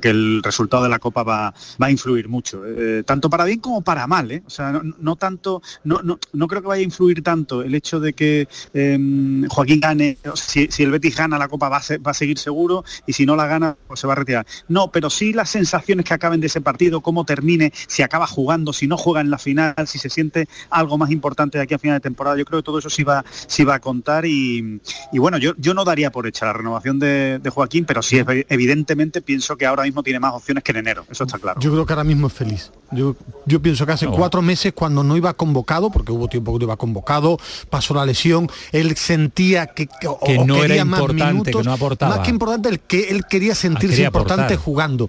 [0.00, 3.60] que el resultado de la Copa va, va a influir mucho, eh, tanto para bien
[3.60, 4.30] como para mal.
[4.30, 4.42] ¿eh?
[4.46, 8.12] O sea, no, tanto, no, no, creo que vaya a influir tanto el hecho de
[8.12, 12.38] que em, Joaquín gane, si, el Betis gana la Copa va a, va a, seguir
[12.38, 14.46] seguro y si no la gana pues se va a retirar.
[14.68, 18.72] No, pero sí las sensaciones que acaben de ese partido, cómo termine, si acaba jugando,
[18.72, 21.78] si no juega en la final, si se siente algo más importante de aquí a
[21.78, 22.36] final de temporada.
[22.36, 24.80] Yo creo que todo eso sí va, sí va a contar y,
[25.12, 29.22] bueno, yo, yo no daría por hecha la renovación de, de Joaquín, pero sí evidentemente
[29.22, 31.60] pienso que ahora mismo tiene más opciones que en enero, eso está claro.
[31.60, 32.70] Yo creo que ahora mismo es feliz.
[32.92, 36.58] Yo, yo pienso que hace cuatro meses cuando no iba convocado, porque hubo tiempo que
[36.60, 37.38] no iba convocado,
[37.70, 42.16] pasó la lesión, él sentía que, que no era importante, que no aportaba.
[42.16, 45.08] Más que importante, el que él quería sentirse importante jugando.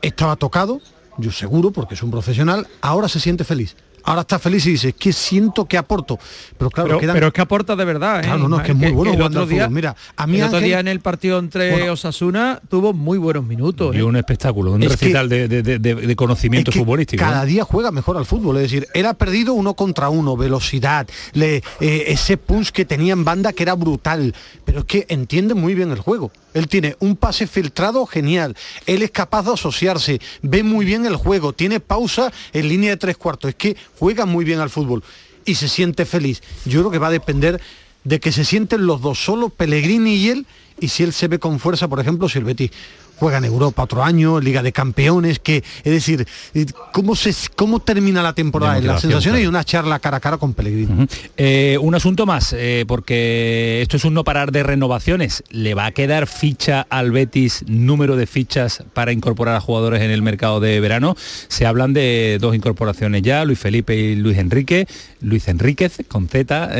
[0.00, 0.80] Estaba tocado,
[1.18, 4.88] yo seguro, porque es un profesional, ahora se siente feliz ahora está feliz y dice,
[4.90, 6.18] es que siento que aporto.
[6.58, 8.20] Pero claro, pero, es que aporta de verdad.
[8.20, 8.24] ¿eh?
[8.24, 10.60] Claro, no, es que es muy bueno el otro día, Mira, a mí el otro
[10.60, 13.94] día en el partido entre Osasuna tuvo muy buenos minutos.
[13.94, 14.02] Y ¿eh?
[14.02, 17.22] un espectáculo, un recital de, conocimiento futbolístico.
[17.22, 21.06] Cada día juega mejor al fútbol, es decir, él ha perdido uno contra uno, velocidad,
[21.32, 24.34] le, eh, ese punch que tenía en banda que era brutal,
[24.64, 26.30] pero es que entiende muy bien el juego.
[26.54, 31.16] Él tiene un pase filtrado genial, él es capaz de asociarse, ve muy bien el
[31.16, 35.02] juego, tiene pausa en línea de tres cuartos, es que juega muy bien al fútbol
[35.44, 36.42] y se siente feliz.
[36.64, 37.60] Yo creo que va a depender
[38.04, 40.46] de que se sienten los dos, solo Pellegrini y él,
[40.80, 42.38] y si él se ve con fuerza, por ejemplo, si
[43.22, 47.78] juega en Europa otro año, Liga de Campeones, que es decir, eh, ¿cómo, se, cómo
[47.78, 48.78] termina la temporada?
[48.78, 51.06] En las sensaciones y una charla cara a cara con Pellegrini.
[51.36, 55.44] Eh, un asunto más, eh, porque esto es un no parar de renovaciones.
[55.50, 60.10] ¿Le va a quedar ficha al Betis número de fichas para incorporar a jugadores en
[60.10, 61.14] el mercado de verano?
[61.46, 64.88] Se hablan de dos incorporaciones ya, Luis Felipe y Luis Enrique,
[65.20, 66.72] Luis Enríquez con Z,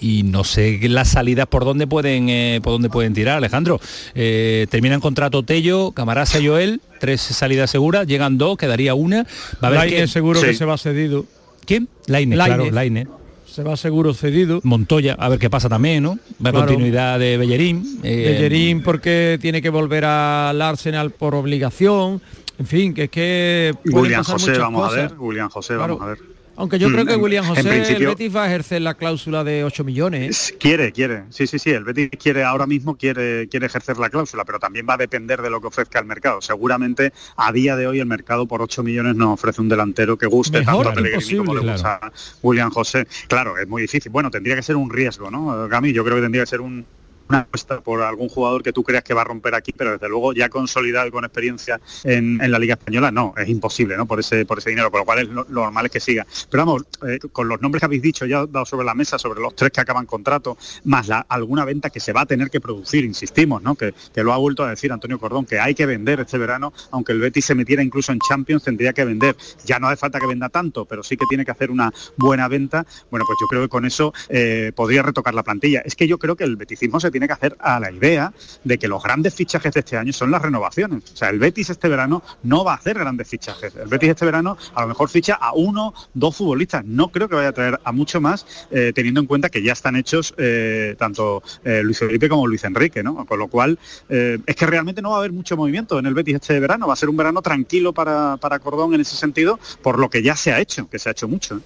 [0.00, 3.80] y no sé las salidas por dónde pueden por dónde pueden tirar, Alejandro.
[4.14, 5.63] terminan contrato Tello
[5.94, 9.26] Camarasa y Joel, tres salidas seguras, llegan dos, quedaría una.
[9.62, 10.06] Va a haber que...
[10.08, 11.24] seguro que se va cedido.
[11.64, 11.88] ¿Quién?
[12.06, 13.06] Laine, claro, Laine.
[13.46, 14.60] Se va seguro cedido.
[14.64, 16.18] Montoya, a ver qué pasa también, ¿no?
[16.44, 18.00] Va continuidad de Bellerín.
[18.02, 22.20] Eh, Bellerín porque tiene que volver al Arsenal por obligación.
[22.58, 23.74] En fin, que es que...
[23.86, 25.14] William José, vamos a ver.
[25.18, 26.33] William José, vamos a ver.
[26.56, 29.64] Aunque yo creo que mm, William José, el Betis va a ejercer la cláusula de
[29.64, 30.54] 8 millones.
[30.58, 31.24] Quiere, quiere.
[31.30, 31.70] Sí, sí, sí.
[31.70, 35.42] El Betis quiere ahora mismo quiere, quiere ejercer la cláusula, pero también va a depender
[35.42, 36.40] de lo que ofrezca el mercado.
[36.40, 40.26] Seguramente a día de hoy el mercado por 8 millones no ofrece un delantero que
[40.26, 42.12] guste tanto a Pellegrini como le gusta a
[42.42, 43.06] William José.
[43.28, 44.12] Claro, es muy difícil.
[44.12, 45.68] Bueno, tendría que ser un riesgo, ¿no?
[45.68, 46.86] Gami, yo creo que tendría que ser un,
[47.28, 50.08] una apuesta por algún jugador que tú creas que va a romper aquí, pero desde
[50.08, 54.06] luego ya consolidado y con experiencia en, la Liga Española, no, es imposible, ¿no?
[54.06, 56.26] Por ese, por ese dinero, por lo cual es lo, normal es que siga.
[56.50, 59.40] Pero vamos, eh, con los nombres que habéis dicho, ya dado sobre la mesa, sobre
[59.40, 63.04] los tres que acaban contrato, más alguna venta que se va a tener que producir,
[63.04, 63.74] insistimos, ¿no?
[63.74, 66.72] Que, que lo ha vuelto a decir Antonio Cordón, que hay que vender este verano,
[66.90, 69.36] aunque el Betis se metiera incluso en Champions, tendría que vender.
[69.64, 72.48] Ya no hace falta que venda tanto, pero sí que tiene que hacer una buena
[72.48, 72.86] venta.
[73.10, 75.82] Bueno, pues yo creo que con eso eh, podría retocar la plantilla.
[75.84, 78.32] Es que yo creo que el beticismo se tiene que hacer a la idea
[78.64, 81.12] de que los grandes fichajes de este año son las renovaciones.
[81.12, 83.72] O sea, el Betis este verano no va a hacer grandes fichajes.
[83.76, 86.84] El Betis este verano a lo mejor ficha a uno, dos futbolistas.
[86.84, 89.74] No creo que vaya a traer a mucho más, eh, teniendo en cuenta que ya
[89.74, 93.24] están hechos eh, tanto eh, Luis Felipe como Luis Enrique, ¿no?
[93.26, 96.34] Con lo cual, es que realmente no va a haber mucho movimiento en el Betis
[96.34, 96.88] este verano.
[96.88, 100.20] Va a ser un verano tranquilo para, para Cordón en ese sentido, por lo que
[100.20, 101.60] ya se ha hecho, que se ha hecho mucho.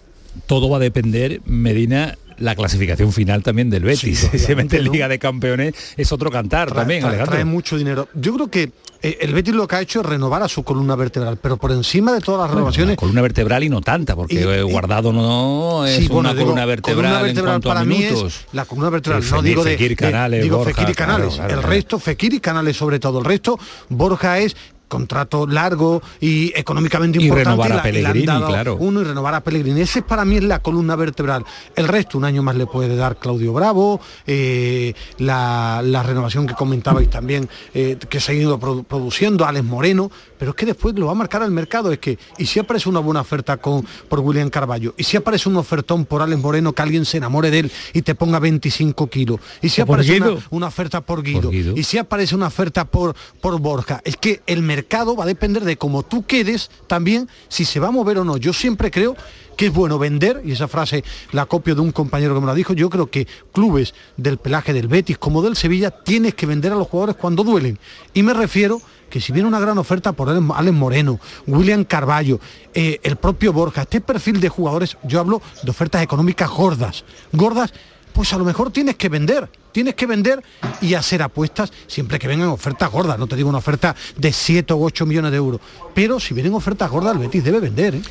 [0.47, 4.29] Todo va a depender, Medina, la clasificación final también del Betis.
[4.33, 8.09] Sí, en Liga de Campeones es otro cantar también, trae, mucho dinero.
[8.15, 8.71] Yo creo que
[9.03, 11.73] eh, el Betis lo que ha hecho es renovar a su columna vertebral, pero por
[11.73, 12.97] encima de todas las renovaciones...
[12.97, 17.81] columna vertebral y no tanta, porque Guardado no es una columna vertebral, en cuanto para
[17.81, 19.73] a mí es la columna vertebral, no digo de...
[19.73, 23.59] Fekir Canales, digo Fekir y Canales, el resto, Fekir y Canales sobre todo, el resto,
[23.89, 24.57] Borja es
[24.89, 27.51] contrato largo y económicamente y importante.
[27.51, 28.77] Renovar a Pellegrini, claro.
[28.81, 29.83] Uno y renovar a Pellegrini.
[29.83, 31.45] Ese para mí es la columna vertebral.
[31.77, 37.11] El resto, un año más le puede dar Claudio Bravo, eh, la, renovación que comentabais
[37.11, 41.13] también, eh, que se ha ido produciendo, Alex Moreno, pero es que después lo va
[41.13, 41.93] a marcar el mercado.
[41.93, 45.49] Es que, y si aparece una buena oferta con, por William Carballo, y si aparece
[45.49, 49.09] un ofertón por Alex Moreno, que alguien se enamore de él y te ponga 25
[49.09, 50.21] kilos, y si aparece
[50.51, 54.63] una, oferta por Guido, y si aparece una oferta por, por Borja, es que el
[54.63, 58.19] mercado mercado va a depender de cómo tú quedes también, si se va a mover
[58.19, 58.37] o no.
[58.37, 59.17] Yo siempre creo
[59.57, 62.55] que es bueno vender, y esa frase la copio de un compañero que me la
[62.55, 66.71] dijo, yo creo que clubes del pelaje del Betis como del Sevilla tienes que vender
[66.73, 67.77] a los jugadores cuando duelen.
[68.15, 72.39] Y me refiero que si viene una gran oferta por Alex Moreno, William Carballo,
[72.73, 77.73] eh, el propio Borja, este perfil de jugadores, yo hablo de ofertas económicas gordas, gordas,
[78.13, 80.43] pues a lo mejor tienes que vender tienes que vender
[80.81, 83.19] y hacer apuestas siempre que vengan ofertas gordas.
[83.19, 85.61] No te digo una oferta de 7 o 8 millones de euros.
[85.95, 87.97] Pero si vienen ofertas gordas, el Betis debe vender.
[87.97, 88.03] ¿eh?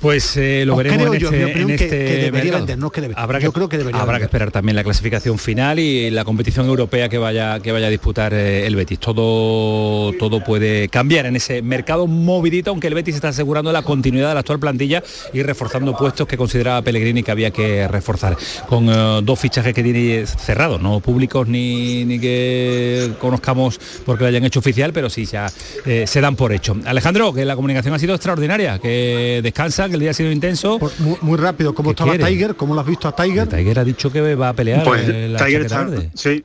[0.00, 3.14] Pues eh, lo veremos en este, en este debería vender, no que debe.
[3.16, 6.66] Habrá yo creo que debería Habrá que esperar también la clasificación final y la competición
[6.66, 8.98] europea que vaya, que vaya a disputar eh, el Betis.
[8.98, 14.28] Todo, todo puede cambiar en ese mercado movidito, aunque el Betis está asegurando la continuidad
[14.28, 18.36] de la actual plantilla y reforzando puestos que consideraba Pellegrini que había que reforzar.
[18.68, 18.86] Con
[19.24, 21.00] dos fichajes que tiene cerrados, ¿no?
[21.00, 25.46] públicos ni, ni que conozcamos porque lo hayan hecho oficial, pero sí ya
[25.86, 26.76] eh, se dan por hecho.
[26.84, 30.78] Alejandro, que la comunicación ha sido extraordinaria, que descansa, que el día ha sido intenso.
[31.20, 32.54] muy, rápido, ¿cómo estaba Tiger?
[32.54, 33.48] ¿Cómo lo has visto a Tiger?
[33.48, 34.84] Tiger ha dicho que va a pelear.
[34.84, 36.44] Pues, Tiger está, sí,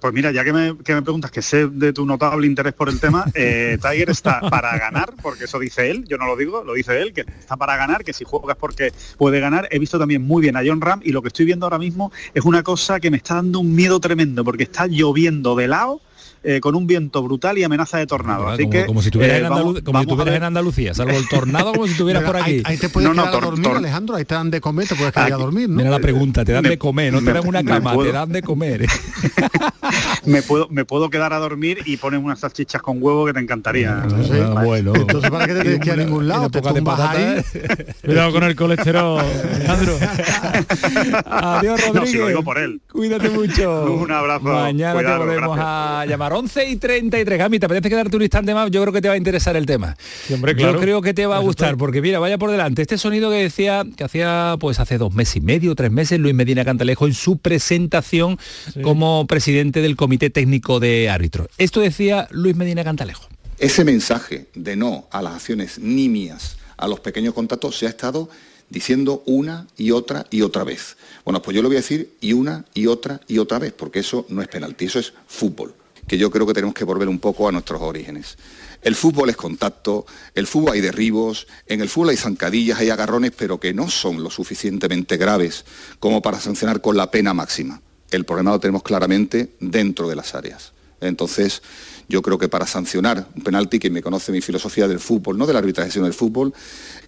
[0.00, 3.24] pues mira, ya que me, preguntas que sé de tu notable interés por el tema,
[3.34, 7.00] eh, Tiger está para ganar, porque eso dice él, yo no lo digo, lo dice
[7.00, 9.68] él, que está para ganar, que si juegas porque puede ganar.
[9.70, 12.12] He visto también muy bien a John Ram y lo que estoy viendo ahora mismo
[12.32, 16.00] es una cosa que me está dando un miedo tremendo, porque está lloviendo de lado
[16.46, 18.48] eh, con un viento brutal y amenaza de tornado.
[18.48, 22.22] Así como, que, como si estuvieras, en, en, Andalucía, salvo el tornado como si estuvieras
[22.26, 22.62] por aquí.
[22.64, 25.32] Ahí, te puedes quedar a dormir, Alejandro, ahí te dan de comer, te puedes quedar
[25.32, 25.76] a dormir, ¿no?
[25.76, 28.42] Mira la pregunta, te dan de comer, no te dan una cama, te dan de
[28.42, 28.86] comer.
[30.26, 33.40] me puedo me puedo quedar a dormir y pones unas salchichas con huevo que te
[33.40, 34.02] encantaría.
[34.02, 34.92] Ah, bueno.
[34.94, 37.42] Entonces para qué te tienes que ir a ningún lado, te tumbas ahí.
[38.04, 39.98] Cuidado con el colesterol, Alejandro.
[41.26, 42.00] Adiós, Rodrigo.
[42.00, 42.80] No, si lo digo por él.
[42.90, 43.92] Cuídate mucho.
[44.00, 44.44] Un abrazo.
[44.44, 47.38] Mañana te volvemos a llamar 11 y 33.
[47.38, 48.70] Gami, ¿te apetece quedarte un instante más?
[48.70, 49.96] Yo creo que te va a interesar el tema.
[50.32, 50.74] hombre, claro.
[50.74, 52.82] Yo creo que te va a gustar, porque mira, vaya por delante.
[52.82, 56.34] Este sonido que decía, que hacía pues hace dos meses y medio, tres meses, Luis
[56.34, 58.38] Medina Cantalejo en su presentación
[58.82, 61.48] como presidente del Comité Técnico de Árbitros.
[61.58, 63.28] Esto decía Luis Medina Cantalejo.
[63.58, 68.28] Ese mensaje de no a las acciones nimias, a los pequeños contactos, se ha estado
[68.70, 70.96] diciendo una y otra y otra vez.
[71.24, 74.00] Bueno, pues yo lo voy a decir y una y otra y otra vez, porque
[74.00, 75.74] eso no es penalti, eso es fútbol,
[76.06, 78.36] que yo creo que tenemos que volver un poco a nuestros orígenes.
[78.82, 83.32] El fútbol es contacto, el fútbol hay derribos, en el fútbol hay zancadillas, hay agarrones,
[83.36, 85.64] pero que no son lo suficientemente graves
[86.00, 87.80] como para sancionar con la pena máxima.
[88.10, 90.72] El problema lo tenemos claramente dentro de las áreas.
[91.00, 91.62] Entonces,
[92.08, 95.46] yo creo que para sancionar un penalti, quien me conoce mi filosofía del fútbol, no
[95.46, 96.52] del arbitraje, sino del fútbol,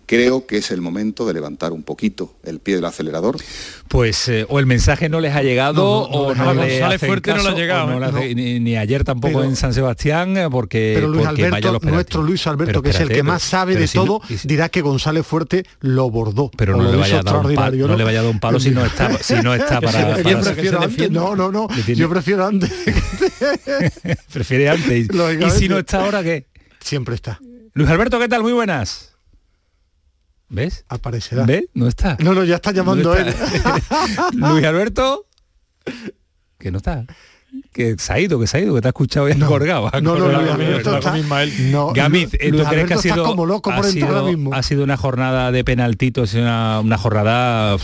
[0.06, 3.36] creo que es el momento de levantar un poquito el pie del acelerador.
[3.88, 7.42] Pues eh, o el mensaje no les ha llegado o no, le sale fuerte no
[7.42, 7.98] le ha llegado.
[8.34, 12.90] ni, ayer tampoco en San Sebastián eh, porque, pero Luis Alberto, nuestro Luis Alberto, que
[12.90, 16.50] es el que más sabe de todo, dirá que González Fuerte lo bordó.
[16.56, 17.96] Pero no le, vaya a dar un palo, ¿no?
[17.96, 20.82] le vaya a dar un palo si no está, si no está para, Yo prefiero
[20.82, 22.70] antes, no, no, no, yo prefiero antes.
[24.32, 24.85] Prefiere antes.
[25.46, 26.46] ¿Y si no está ahora qué?
[26.80, 27.38] Siempre está.
[27.74, 28.42] Luis Alberto, ¿qué tal?
[28.42, 29.16] Muy buenas.
[30.48, 30.84] ¿Ves?
[30.88, 31.44] Aparecerá.
[31.44, 31.64] ¿Ves?
[31.74, 32.16] No está.
[32.20, 33.26] No, no, ya está llamando él.
[34.32, 35.26] Luis Alberto,
[36.58, 37.04] que no está
[37.76, 39.90] que se ha ido, que se ha ido, que te ha escuchado y no, colgado.
[40.00, 40.40] No, no, no,
[41.70, 44.54] no, Gamiz, ¿tú crees que ha sido, como loco por ha, sido mismo.
[44.54, 47.76] ha sido una jornada de penaltitos, una, una jornada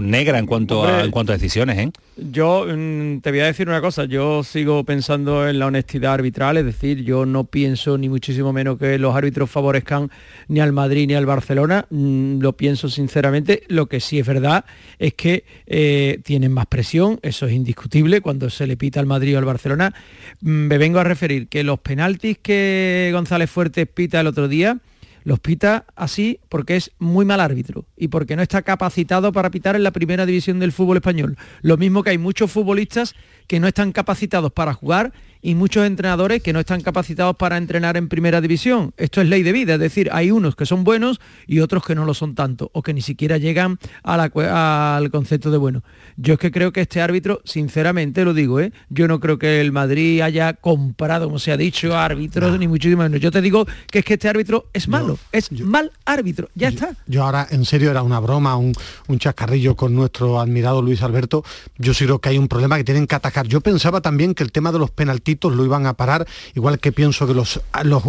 [0.00, 1.78] negra en cuanto, a, en cuanto a decisiones?
[1.78, 1.92] ¿eh?
[2.16, 6.56] Yo mm, te voy a decir una cosa, yo sigo pensando en la honestidad arbitral,
[6.56, 10.10] es decir, yo no pienso ni muchísimo menos que los árbitros favorezcan
[10.48, 14.64] ni al Madrid ni al Barcelona, mm, lo pienso sinceramente, lo que sí es verdad
[14.98, 19.35] es que eh, tienen más presión, eso es indiscutible, cuando se le pita al Madrid
[19.38, 19.94] al Barcelona.
[20.40, 24.78] Mm, me vengo a referir que los penaltis que González Fuertes pita el otro día,
[25.26, 29.74] los pita así porque es muy mal árbitro y porque no está capacitado para pitar
[29.74, 31.36] en la primera división del fútbol español.
[31.62, 33.16] Lo mismo que hay muchos futbolistas
[33.48, 35.12] que no están capacitados para jugar
[35.46, 38.92] y muchos entrenadores que no están capacitados para entrenar en primera división.
[38.96, 41.94] Esto es ley de vida, es decir, hay unos que son buenos y otros que
[41.94, 45.84] no lo son tanto, o que ni siquiera llegan al concepto de bueno.
[46.16, 48.72] Yo es que creo que este árbitro, sinceramente lo digo, ¿eh?
[48.88, 53.04] yo no creo que el Madrid haya comprado, como se ha dicho, árbitros, ni muchísimo
[53.04, 53.20] menos.
[53.20, 56.96] Yo te digo que es que este árbitro es malo, es mal árbitro, ya está.
[57.06, 58.72] Yo ahora, en serio, era una broma, un,
[59.06, 61.44] un chascarrillo con nuestro admirado Luis Alberto.
[61.78, 63.46] Yo sí creo que hay un problema que tienen que atacar.
[63.46, 66.92] Yo pensaba también que el tema de los penaltis lo iban a parar, igual que
[66.92, 68.02] pienso que los, los,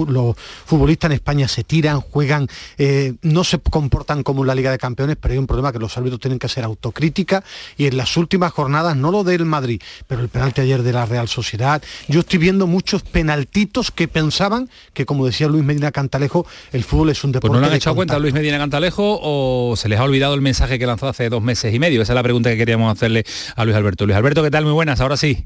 [0.66, 4.78] futbolistas en España se tiran, juegan, eh, no se comportan como en la Liga de
[4.78, 7.44] Campeones, pero hay un problema que los árbitros tienen que hacer autocrítica
[7.78, 11.06] y en las últimas jornadas, no lo del Madrid, pero el penalti ayer de la
[11.06, 16.46] Real Sociedad, yo estoy viendo muchos penaltitos que pensaban que, como decía Luis Medina Cantalejo,
[16.72, 17.50] el fútbol es un deporte.
[17.50, 20.42] Pues no le han echado cuenta Luis Medina Cantalejo o se les ha olvidado el
[20.42, 22.02] mensaje que lanzó hace dos meses y medio.
[22.02, 24.06] Esa es la pregunta que queríamos hacerle a Luis Alberto.
[24.06, 24.64] Luis Alberto, ¿qué tal?
[24.64, 25.46] Muy buenas, ahora sí.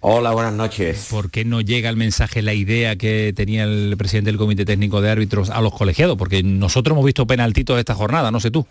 [0.00, 1.08] Hola, buenas noches.
[1.10, 5.00] ¿Por qué no llega el mensaje, la idea que tenía el presidente del Comité Técnico
[5.00, 6.16] de Árbitros a los colegiados?
[6.16, 8.64] Porque nosotros hemos visto penaltitos esta jornada, no sé tú.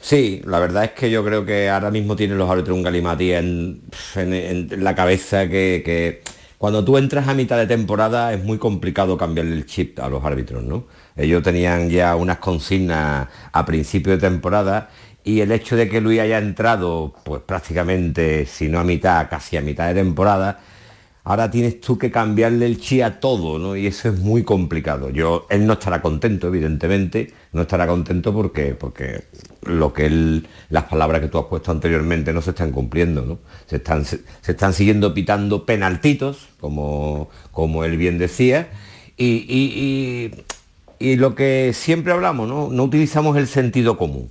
[0.00, 3.32] Sí, la verdad es que yo creo que ahora mismo tienen los árbitros un galimatí
[3.32, 3.82] en,
[4.14, 6.22] la cabeza que,
[6.56, 10.24] cuando tú entras a mitad de temporada es muy complicado cambiarle el chip a los
[10.24, 10.86] árbitros, ¿no?
[11.16, 14.88] Ellos tenían ya unas consignas a principio de temporada
[15.30, 19.56] y el hecho de que Luis haya entrado, pues prácticamente, si no a mitad, casi
[19.56, 20.58] a mitad de temporada,
[21.22, 23.76] ahora tienes tú que cambiarle el chi a todo, ¿no?
[23.76, 25.10] Y eso es muy complicado.
[25.10, 29.22] Yo, él no estará contento, evidentemente, no estará contento porque, porque
[29.62, 33.38] lo que él, las palabras que tú has puesto anteriormente no se están cumpliendo, ¿no?
[33.66, 38.68] Se están, se, están siguiendo pitando penaltitos, como, como él bien decía,
[39.16, 40.32] y,
[40.98, 42.68] y lo que siempre hablamos, ¿no?
[42.70, 44.28] No utilizamos el sentido común.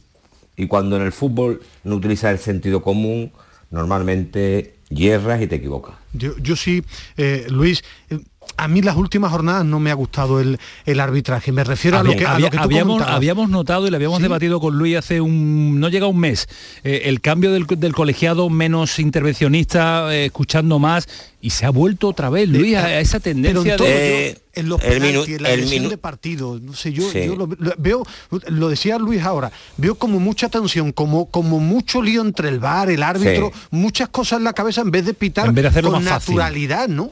[0.59, 3.31] Y cuando en el fútbol no utiliza el sentido común,
[3.71, 5.95] normalmente hierras y te equivocas.
[6.11, 6.83] Yo, yo sí,
[7.15, 8.19] eh, Luis, eh,
[8.57, 11.51] a mí las últimas jornadas no me ha gustado el, el arbitraje.
[11.51, 12.63] Me refiero a lo que, a lo que tú
[13.07, 16.47] habíamos, notado y le habíamos debatido con Luis hace un no llega un mes
[16.83, 21.07] eh, el cambio del, del colegiado menos intervencionista eh, escuchando más
[21.41, 24.33] y se ha vuelto otra vez Luis a, a esa Pero tendencia en, todo, de
[24.35, 27.25] yo, en los el penaltis, en la el de partido, no sé, yo, Sí.
[27.25, 28.03] yo lo, lo- veo,
[28.47, 32.89] lo decía Luis ahora, veo como mucha tensión, como, como mucho lío entre el bar,
[32.89, 33.59] el árbitro, Sí.
[33.71, 36.13] muchas cosas en la cabeza en vez de pitar En vez de hacerlo con más
[36.13, 36.35] fácil.
[36.35, 37.11] naturalidad, ¿no?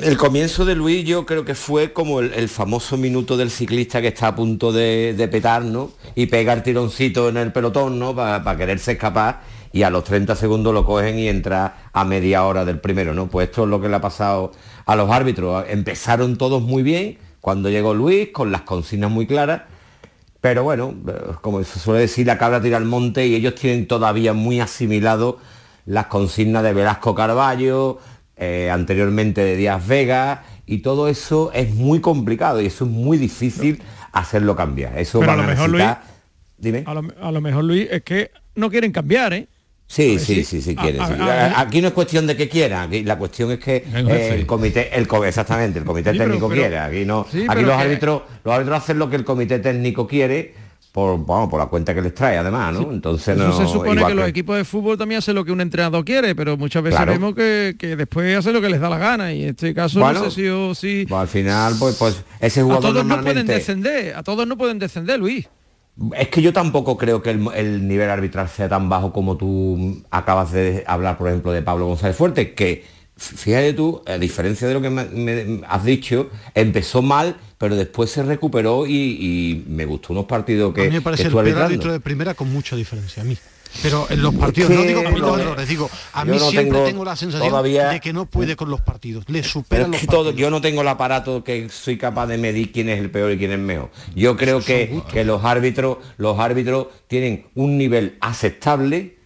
[0.00, 4.08] El comienzo de Luis yo creo que fue como el, famoso minuto del ciclista que
[4.08, 5.90] está a punto de, petar, ¿no?
[6.14, 8.14] Y pega el tironcito en el pelotón, ¿no?
[8.14, 12.64] Para quererse escapar y a los 30 segundos lo cogen y entra a media hora
[12.64, 13.26] del primero, ¿no?
[13.26, 14.52] Pues esto es lo que le ha pasado
[14.86, 15.64] a los árbitros.
[15.68, 19.62] Empezaron todos muy bien cuando llegó Luis, con las consignas muy claras,
[20.40, 20.94] pero bueno,
[21.40, 25.38] como se suele decir, la cabra tira al monte y ellos tienen todavía muy asimilado
[25.86, 27.98] las consignas de Velasco Carballo,
[28.36, 33.18] eh, anteriormente de Díaz Vega, y todo eso es muy complicado y eso es muy
[33.18, 33.82] difícil
[34.12, 34.98] hacerlo cambiar.
[34.98, 36.02] Eso Pero a lo a mejor, necesitar-
[36.56, 36.84] Dime.
[36.86, 39.48] A lo, a lo mejor, Luis, es que no quieren cambiar, ¿eh?
[39.86, 40.62] Sí, sí, sí.
[40.62, 41.00] sí, quieren.
[41.02, 41.12] a- sí.
[41.20, 44.34] a- Aquí no es cuestión de que quieran, aquí la cuestión es que eh, jefe.
[44.34, 46.78] el comité, el exactamente, el comité Sí, pero- técnico pero- quiere.
[46.78, 50.54] Aquí no, aquí los que- árbitros, los árbitros hacen lo que el comité técnico quiere
[50.94, 52.92] por, vamos, por la cuenta que les trae además, ¿no?
[52.92, 53.52] Entonces Eso no.
[53.56, 56.56] se supone que los equipos de fútbol también hacen lo que un entrenador quiere, pero
[56.56, 57.10] muchas veces Claro.
[57.10, 59.98] vemos que, que después hacen lo que les da la gana y en este caso
[59.98, 63.04] Bueno, no sé si o si Pues al final, pues, pues ese a jugador todos
[63.04, 65.48] no pueden descender, a todos no pueden descender, Luis.
[66.16, 70.00] Es que yo tampoco creo que el, el nivel arbitral sea tan bajo como tú
[70.12, 72.84] acabas de hablar, por ejemplo, de Pablo González Fuerte, que
[73.16, 78.10] fíjate tú, a diferencia de lo que me, me has dicho, empezó mal, pero después
[78.10, 81.62] se recuperó y, y me gustó unos partidos que, a mí me parece el peor
[81.62, 83.36] árbitro de primera con mucha diferencia, a mí.
[83.82, 85.00] Pero en los partidos, no digo
[85.36, 88.54] errores, digo, a mí no siempre tengo tengo, la sensación todavía- de que no puede
[88.54, 90.36] con los partidos, le supera los todo, partidos.
[90.36, 93.38] yo no tengo el aparato que soy capaz de medir quién es el peor y
[93.38, 93.90] quién es mejor.
[94.14, 99.16] Yo creo que, que los árbitros, los árbitros tienen un nivel aceptable,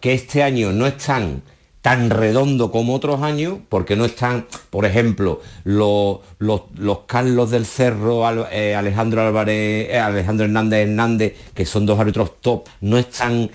[0.00, 1.42] que este año no están
[1.86, 7.64] tan redondo como otros años, porque no están, por ejemplo, los, los, los Carlos del
[7.64, 13.48] Cerro, eh, Alejandro Álvarez, eh, Alejandro Hernández Hernández, que son dos árbitros top, no están,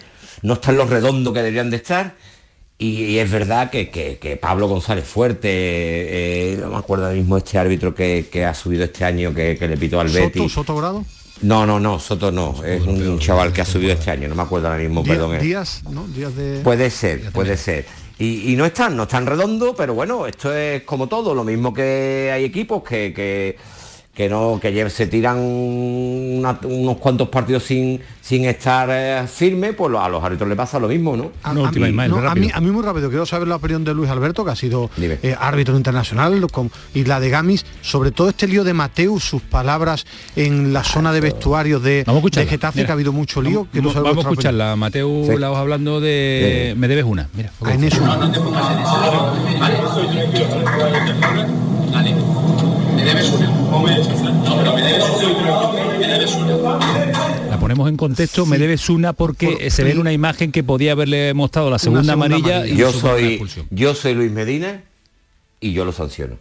[0.43, 2.15] no están los redondos que deberían de estar.
[2.77, 7.17] Y, y es verdad que, que- que Pablo González Fuerte, eh, no me acuerdo ahora
[7.17, 10.21] mismo este árbitro que, que ha subido este año, que, que le pitó al Soto,
[10.23, 10.51] Betis.
[10.53, 11.03] Soto Grado,
[11.41, 14.43] No, no, no, Soto no, es un chaval que ha subido este año, no me
[14.43, 15.38] acuerdo ahora mismo, perdón.
[15.41, 16.07] Díaz, ¿no?
[16.07, 16.61] Díaz de...
[16.63, 17.86] Puede ser, puede ser.
[18.24, 22.30] Y, no están, no están redondos, pero bueno, esto es como todo, lo mismo que
[22.32, 23.57] hay equipos que,
[24.22, 29.91] que no, que se tiran una- unos cuantos partidos sin, sin estar eh, firme, pues
[29.97, 31.32] a los árbitros le pasa lo mismo, ¿no?
[31.41, 31.61] A, a mí,
[32.07, 34.51] no, a mí- a mí muy rápido, quiero saber la opinión de Luis Alberto, que
[34.51, 38.74] ha sido eh, árbitro internacional, con- y la de Gamis, sobre todo este lío de
[38.76, 40.05] Mateus, sus palabras
[40.36, 42.86] en la zona de vestuarios de, Vamos a de Getafe, mira.
[42.86, 43.65] que ha habido mucho lío.
[43.72, 45.36] Quiero Vamos, saber vamos a escucharla, Mateo Sí.
[45.39, 47.28] Laos hablando de me debes una.
[47.34, 47.51] Mira.
[47.59, 47.78] Vale.
[52.95, 53.41] Me debes una.
[57.49, 60.93] La ponemos en contexto, me debes una porque se ve en una imagen que podía
[60.93, 64.84] haberle mostrado la segunda, segunda amarilla, y yo soy yo soy Luis Medina
[65.59, 66.38] y yo lo sanciono.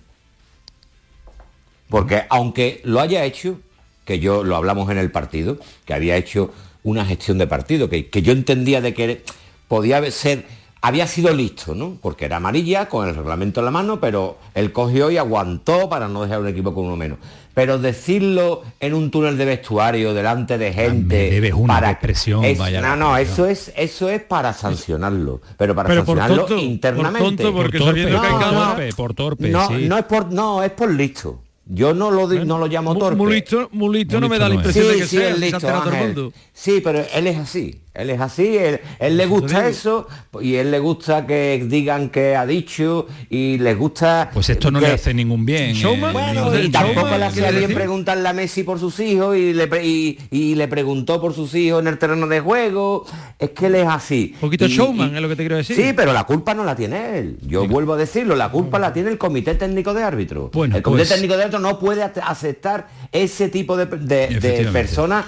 [1.88, 3.60] Porque aunque lo haya hecho
[4.04, 8.08] que yo lo hablamos en el partido que había hecho una gestión de partido que,
[8.08, 9.22] que yo entendía de que
[9.68, 10.46] podía ser
[10.82, 14.72] había sido listo no porque era amarilla con el reglamento en la mano pero él
[14.72, 17.18] cogió y aguantó para no dejar un equipo con uno menos
[17.52, 22.44] pero decirlo en un túnel de vestuario delante de gente Ah, debes una para expresión,
[22.44, 26.46] es- vaya no no eso es eso es para sancionarlo pero para Pero por sancionarlo
[26.46, 29.48] por internamente tonto, porque Por torpe, sabiendo que hay No, cámara- no, torpe, por torpe,
[29.48, 29.86] no, sí.
[29.88, 33.34] no es por no es por listo yo no lo no lo llamo torpe Muy
[33.34, 35.38] listo, muy listo no me da la Sí, impresión de que sí, sea, es si
[35.38, 36.14] se listo, altera todo el Ángel.
[36.16, 36.32] mundo.
[36.52, 37.80] Sí, pero él es así.
[37.92, 40.06] Él es así, él, él le gusta eso
[40.40, 44.78] y él le gusta que digan que ha dicho y les gusta Pues esto no
[44.78, 45.72] que- le hace ningún bien.
[45.74, 49.36] Showman, eh, Bueno, y tampoco le ¿qué hacía bien preguntarle a Messi por sus hijos
[49.36, 53.06] y le, y, y le preguntó por sus hijos en el terreno de juego.
[53.40, 54.30] Es que él es así.
[54.34, 55.74] Un poquito Y- showman es lo que te quiero decir.
[55.74, 57.38] Sí, pero la culpa no la tiene él.
[57.42, 60.52] Yo vuelvo a decirlo, la culpa la tiene el Comité Técnico de Árbitros.
[60.52, 64.68] Bueno, el Comité pues- Técnico de Árbitros no puede ace- aceptar ese tipo de, de-
[64.72, 65.24] personas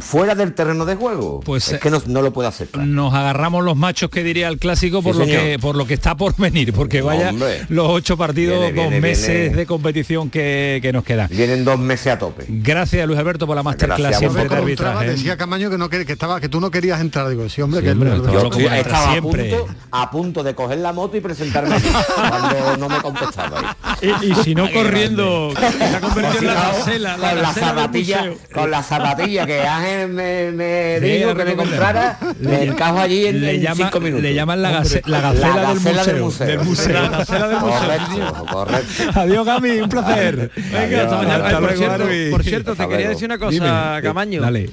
[0.00, 1.40] fuera del terreno de juego.
[1.40, 2.84] Pues, es que no, no lo puede aceptar.
[2.86, 5.40] Nos agarramos los machos que diría el clásico por Sí, lo señor.
[5.42, 7.66] que por lo que está por venir, porque vaya Hombre.
[7.68, 9.56] los ocho partidos, Viene, viene, dos meses viene.
[9.56, 11.28] de competición que, que nos quedan.
[11.30, 12.44] Vienen dos meses a tope.
[12.48, 15.06] Gracias Luis Alberto por la masterclass siempre de arbitraje.
[15.06, 15.10] ¿eh?
[15.10, 17.80] decía Camaño que no que, que estaba que tú no querías entrar digo sí hombre
[17.80, 19.44] Sí, que hombre, el- yo- Estaba a siempre.
[19.50, 23.76] punto, a punto de coger la moto y presentarme aquí, cuando no me contestaba.
[24.00, 26.50] Y, y si no corriendo, se ha convertido
[26.94, 31.44] en la la con la zapatilla, con la zapatilla que Ángel me, me dijo que
[31.44, 34.22] me comprara, me encajo allí en, le en llama- cinco minutos.
[34.22, 36.92] le llaman la gace- la Hombre, gacela del gacela museo, del museo.
[37.02, 37.78] La gacela del museo.
[37.78, 39.20] Correcto, correcto.
[39.20, 40.50] Adiós Gami, un placer.
[40.56, 41.34] Venga, hasta mañana.
[41.36, 42.30] Hasta Ay, por, luego, cierto, Arbi.
[42.30, 44.02] por cierto, te quería decir una cosa, Dime.
[44.02, 44.40] Camaño.
[44.42, 44.70] Dale.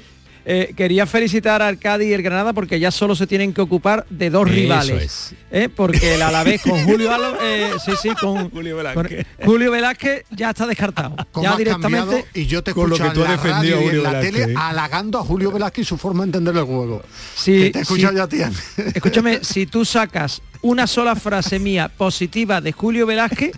[0.48, 4.06] Eh, quería felicitar al Cádiz y el Granada porque ya solo se tienen que ocupar
[4.12, 5.02] de dos Eso rivales.
[5.04, 5.36] es.
[5.50, 5.70] ¿eh?
[5.76, 9.26] Porque el Alavés con Julio Alo- eh, sí, sí, con Julio Velázquez.
[9.38, 11.16] con Julio Velázquez ya está descartado.
[11.32, 12.26] cómo Ya directamente.
[12.36, 13.96] y yo te con lo escucho que tú en has la defendido a radio y
[13.98, 17.02] en la Velázquez, tele halagando a Julio Velázquez y su forma de entender el juego
[17.36, 18.18] Sí, que te he escuchado sí.
[18.18, 18.52] ya tía
[18.94, 23.52] Escúchame, si tú sacas una sola frase mía positiva de Julio Velázquez,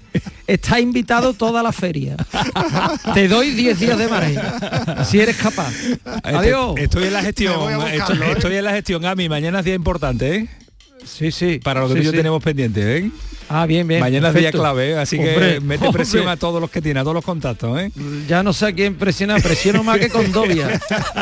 [0.46, 2.18] está invitado toda la feria.
[3.14, 4.42] Te doy 10 días de margen.
[5.06, 5.72] Si eres capaz.
[6.24, 6.76] Adiós.
[6.78, 8.32] Estoy, en la gestión, buscarlo, estoy, ¿eh?
[8.34, 9.30] estoy en la gestión, Gami.
[9.30, 10.50] Mañana es día importante, ¿eh?
[11.08, 11.60] Sí, sí.
[11.64, 12.18] Para lo que Sí, tú y yo sí.
[12.18, 13.12] tenemos pendiente, ¿eh?
[13.50, 14.02] Ah, bien, bien.
[14.02, 14.98] Mañana es día clave, ¿eh?
[14.98, 16.34] así que Hombre, mete presión hombre.
[16.34, 17.92] a todos los que tiene, a todos los contactos, ¿eh?
[18.28, 20.80] Ya no sé a quién presiona, presiono más que con Dobia.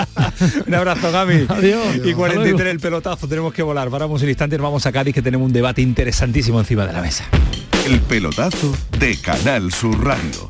[0.67, 1.45] Un abrazo, Gami.
[1.47, 1.95] Adiós.
[1.97, 2.69] Y Hasta 43 luego.
[2.71, 3.89] el pelotazo, tenemos que volar.
[3.91, 6.93] Paramos un instante y nos vamos a Cádiz que tenemos un debate interesantísimo encima de
[6.93, 7.25] la mesa.
[7.85, 10.49] El pelotazo de Canal Sur Radio.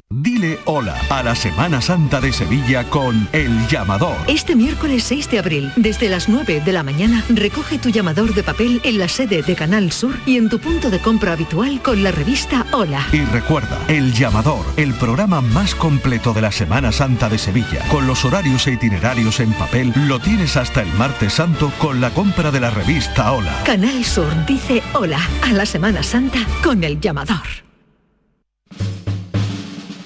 [0.13, 4.17] Dile hola a la Semana Santa de Sevilla con El Llamador.
[4.27, 8.43] Este miércoles 6 de abril, desde las 9 de la mañana, recoge tu llamador de
[8.43, 12.03] papel en la sede de Canal Sur y en tu punto de compra habitual con
[12.03, 13.07] la revista Hola.
[13.13, 18.05] Y recuerda, El Llamador, el programa más completo de la Semana Santa de Sevilla, con
[18.05, 22.51] los horarios e itinerarios en papel, lo tienes hasta el martes santo con la compra
[22.51, 23.63] de la revista Hola.
[23.63, 27.61] Canal Sur dice hola a la Semana Santa con el llamador.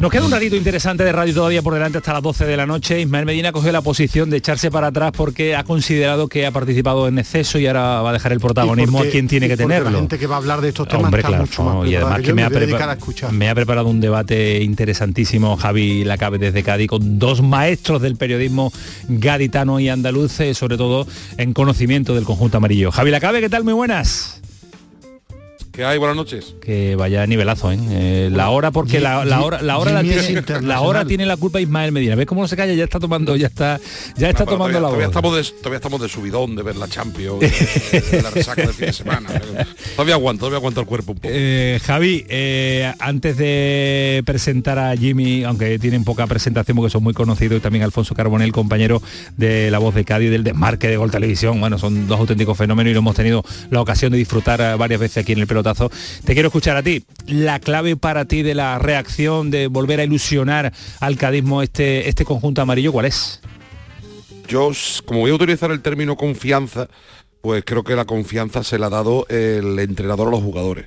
[0.00, 2.64] Nos queda un ratito interesante de radio todavía por delante hasta las 12 de la
[2.64, 3.02] noche.
[3.02, 7.06] Ismael Medina coge la posición de echarse para atrás porque ha considerado que ha participado
[7.06, 9.90] en exceso y ahora va a dejar el protagonismo porque- a quien tiene que tenerlo.
[9.90, 11.86] La gente que va a hablar de estos temas Hombre, está claro, mucho más no,
[11.86, 16.62] y además que me ha, a me ha preparado un debate interesantísimo Javi Lacabe desde
[16.62, 18.72] Cádiz con dos maestros del periodismo
[19.06, 22.90] gaditano y andaluz, eh, sobre todo en conocimiento del conjunto amarillo.
[22.90, 23.64] Javi Lacabe, ¿qué tal?
[23.64, 24.39] Muy buenas.
[25.72, 25.98] ¿Qué hay?
[25.98, 26.56] Buenas noches.
[26.60, 27.78] Que vaya nivelazo, ¿eh?
[27.90, 31.36] Eh, la hora porque la, la hora la hora la tiene, la hora tiene la
[31.36, 32.16] culpa Ismael Medina.
[32.16, 32.74] ¿Ves cómo no se calla?
[32.74, 33.78] Ya está tomando, ya está,
[34.16, 35.16] ya está tomando todavía, la todavía voz.
[35.16, 38.72] estamos de, todavía estamos de subidón de ver la Champions, de, de la resaca del
[38.74, 39.28] fin de semana.
[39.96, 41.28] Todavía aguanto, todavía aguanto el cuerpo un poco.
[41.30, 47.12] Eh, Javi, eh, antes de presentar a Jimmy, aunque tienen poca presentación porque son muy
[47.12, 49.02] conocidos, y también Alfonso Carbonell, compañero
[49.36, 52.90] de La Voz de Cádiz, del desmarque de Gol Televisión, bueno, son dos auténticos fenómenos
[52.90, 55.46] y lo hemos tenido la ocasión de disfrutar varias veces aquí en el
[56.24, 57.04] Te quiero escuchar a ti.
[57.26, 62.24] La clave para ti de la reacción, de volver a ilusionar al cadismo este, este
[62.24, 63.40] conjunto amarillo, ¿cuál es?
[64.48, 64.70] Yo,
[65.04, 66.88] como voy a utilizar el término confianza,
[67.40, 70.86] pues creo que la confianza se la ha dado el entrenador a los jugadores.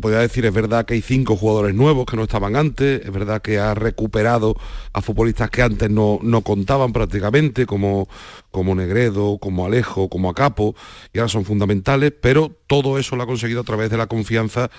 [0.00, 3.42] Podría decir, es verdad que hay cinco jugadores nuevos que no estaban antes, es verdad
[3.42, 4.56] que ha recuperado
[4.92, 8.08] a futbolistas que antes no, no contaban prácticamente, como,
[8.50, 10.74] como Negredo, como Alejo, como Acapo,
[11.12, 14.70] y ahora son fundamentales, pero todo eso lo ha conseguido a través de la confianza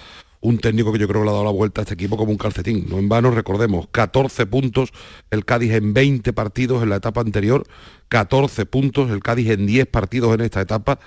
[0.43, 2.31] un técnico que yo creo que le ha dado la vuelta a este equipo como
[2.31, 2.85] un calcetín.
[2.89, 4.91] No en vano, recordemos, 14 puntos
[5.31, 7.65] el Cádiz en 20 partidos en la etapa anterior,
[8.09, 10.99] 14 puntos el Cádiz en 10 partidos en esta etapa,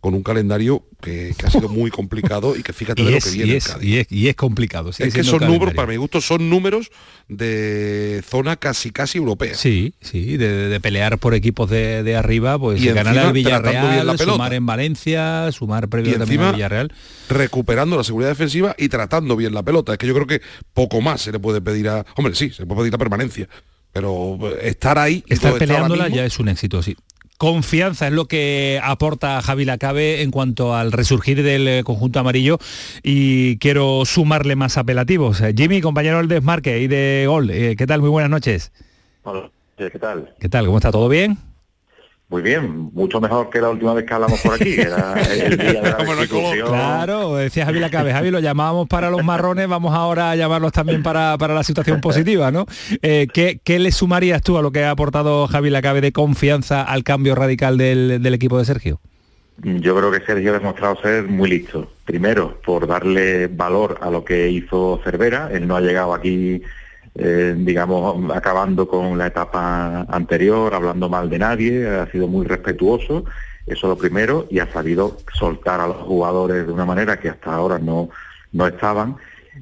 [0.00, 3.20] con un calendario que, que ha sido muy complicado y que fíjate de Y lo
[3.20, 3.88] que y, viene el es, Cádiz.
[3.88, 4.90] y, es, y es complicado.
[4.96, 6.90] Es que son números, para mi gusto, son números
[7.28, 9.54] de zona casi casi europea.
[9.54, 14.06] Sí, sí, de, de pelear por equipos de, de arriba, pues Y ganar al Villarreal,
[14.06, 16.92] la sumar en Valencia, sumar previo y también al encima Villarreal.
[17.28, 19.92] recuperando la seguridad defensiva y tratando bien la pelota.
[19.92, 20.40] Es que yo creo que
[20.72, 22.04] poco más se le puede pedir a...
[22.16, 23.48] Hombre, sí, se le puede pedir la permanencia,
[23.92, 25.22] pero estar ahí...
[25.26, 26.96] y Estar peleándola mismo, ya es un éxito, sí.
[27.40, 32.58] Confianza es lo que aporta Javi Lacabe en cuanto al resurgir del eh, conjunto amarillo
[33.02, 35.40] y quiero sumarle más apelativos.
[35.40, 38.02] Eh, Jimmy, compañero del desmarque y de gol, eh, ¿qué tal?
[38.02, 38.72] Muy buenas noches.
[39.22, 40.34] Hola, ¿qué tal?
[40.38, 40.66] ¿Qué tal?
[40.66, 40.92] ¿Cómo está?
[40.92, 41.38] ¿Todo bien?
[42.30, 45.58] Muy bien, mucho mejor que la última vez que hablamos por aquí, que era el
[45.58, 46.68] día de la restitución.
[46.68, 51.02] Claro, decía Javi Lacabe, Javi, lo llamábamos para los marrones, vamos ahora a llamarlos también
[51.02, 52.66] para, para la situación positiva, ¿no?
[53.02, 56.82] Eh, ¿qué, qué le sumarías tú a lo que ha aportado Javi Lacabe de confianza
[56.82, 59.00] al cambio radical del, del equipo de Sergio?
[59.62, 61.90] Yo creo que Sergio ha demostrado ser muy listo.
[62.04, 65.50] Primero, por darle valor a lo que hizo Cervera.
[65.52, 66.62] Él no ha llegado aquí,
[67.14, 71.88] eh, digamos, acabando con la etapa anterior, hablando mal de nadie.
[71.88, 73.24] Ha sido muy respetuoso.
[73.66, 74.46] Eso lo primero.
[74.50, 78.10] Y ha sabido soltar a los jugadores de una manera que hasta ahora no,
[78.52, 79.16] no estaban.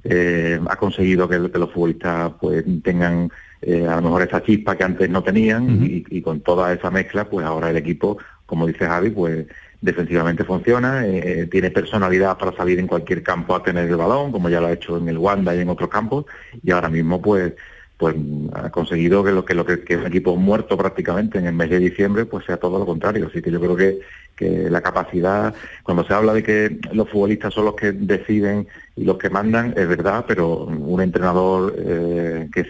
[0.04, 3.30] Eh, ha conseguido que, que los futbolistas pues tengan
[3.62, 6.90] eh, a lo mejor esa chispa que antes no tenían y, y con toda esa
[6.90, 9.46] mezcla pues ahora el equipo como dice Javi pues
[9.80, 14.48] defensivamente funciona eh, tiene personalidad para salir en cualquier campo a tener el balón como
[14.48, 16.24] ya lo ha hecho en el Wanda y en otros campos
[16.62, 17.54] y ahora mismo pues
[17.98, 18.14] pues
[18.54, 21.52] ha conseguido que lo que lo que, que es un equipo muerto prácticamente en el
[21.52, 23.26] mes de diciembre pues sea todo lo contrario.
[23.26, 23.98] Así que yo creo que
[24.38, 29.04] que la capacidad, cuando se habla de que los futbolistas son los que deciden y
[29.04, 32.66] los que mandan, es verdad, pero un entrenador eh, que,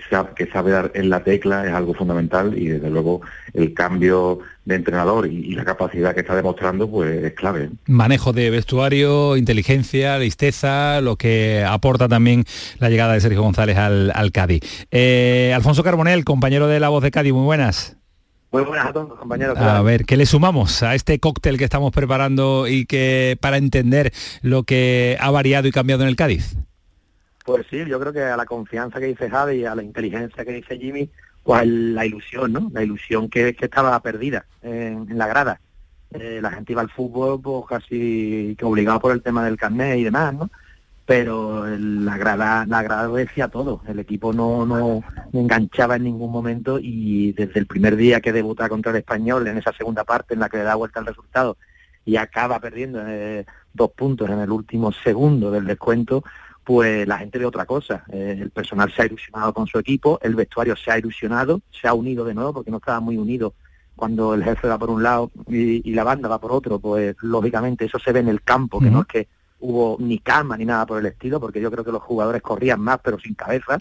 [0.51, 3.21] sabe, dar en la tecla es algo fundamental y desde luego
[3.53, 7.71] el cambio de entrenador y, la capacidad que está demostrando pues es clave.
[7.87, 12.45] Manejo de vestuario, inteligencia, listeza, lo que aporta también
[12.79, 14.87] la llegada de Sergio González al, al Cádiz.
[14.91, 17.99] Eh, Alfonso Carbonell, compañero de La Voz de Cádiz, muy buenas.
[18.51, 19.59] Muy buenas a todos, compañeros.
[19.59, 24.13] A ver, ¿qué le sumamos a este cóctel que estamos preparando y que para entender
[24.41, 26.57] lo que ha variado y cambiado en el Cádiz?
[27.45, 30.53] Pues sí, yo creo que a la confianza que dice Javi, a la inteligencia que
[30.53, 31.11] dice Jimmy,
[31.43, 32.71] pues la ilusión, ¿no?
[32.73, 35.61] La ilusión que, que estaba perdida en, en la grada.
[36.11, 39.99] Eh, la gente iba al fútbol pues casi que obligado por el tema del carnet
[39.99, 40.51] y demás, ¿no?
[41.09, 43.81] Pero el- la grada, la grada decía todo.
[43.89, 45.03] El equipo no, no
[45.33, 49.57] enganchaba en ningún momento y desde el primer día que debuta contra el español en
[49.57, 51.57] esa segunda parte en la que le da vuelta al resultado
[52.05, 56.25] y acaba perdiendo eh, dos puntos en el último segundo del descuento,
[56.63, 58.05] pues la gente ve otra cosa.
[58.13, 61.89] Eh, el personal se ha ilusionado con su equipo, el vestuario se ha ilusionado, se
[61.89, 63.55] ha unido de nuevo porque no estaba muy unido
[63.97, 67.17] cuando el jefe va por un lado y, y la banda va por otro, pues
[67.23, 69.29] lógicamente eso se ve en el campo, que no es que
[69.61, 72.81] hubo ni calma ni nada por el estilo, porque yo creo que los jugadores corrían
[72.81, 73.79] más pero sin cabeza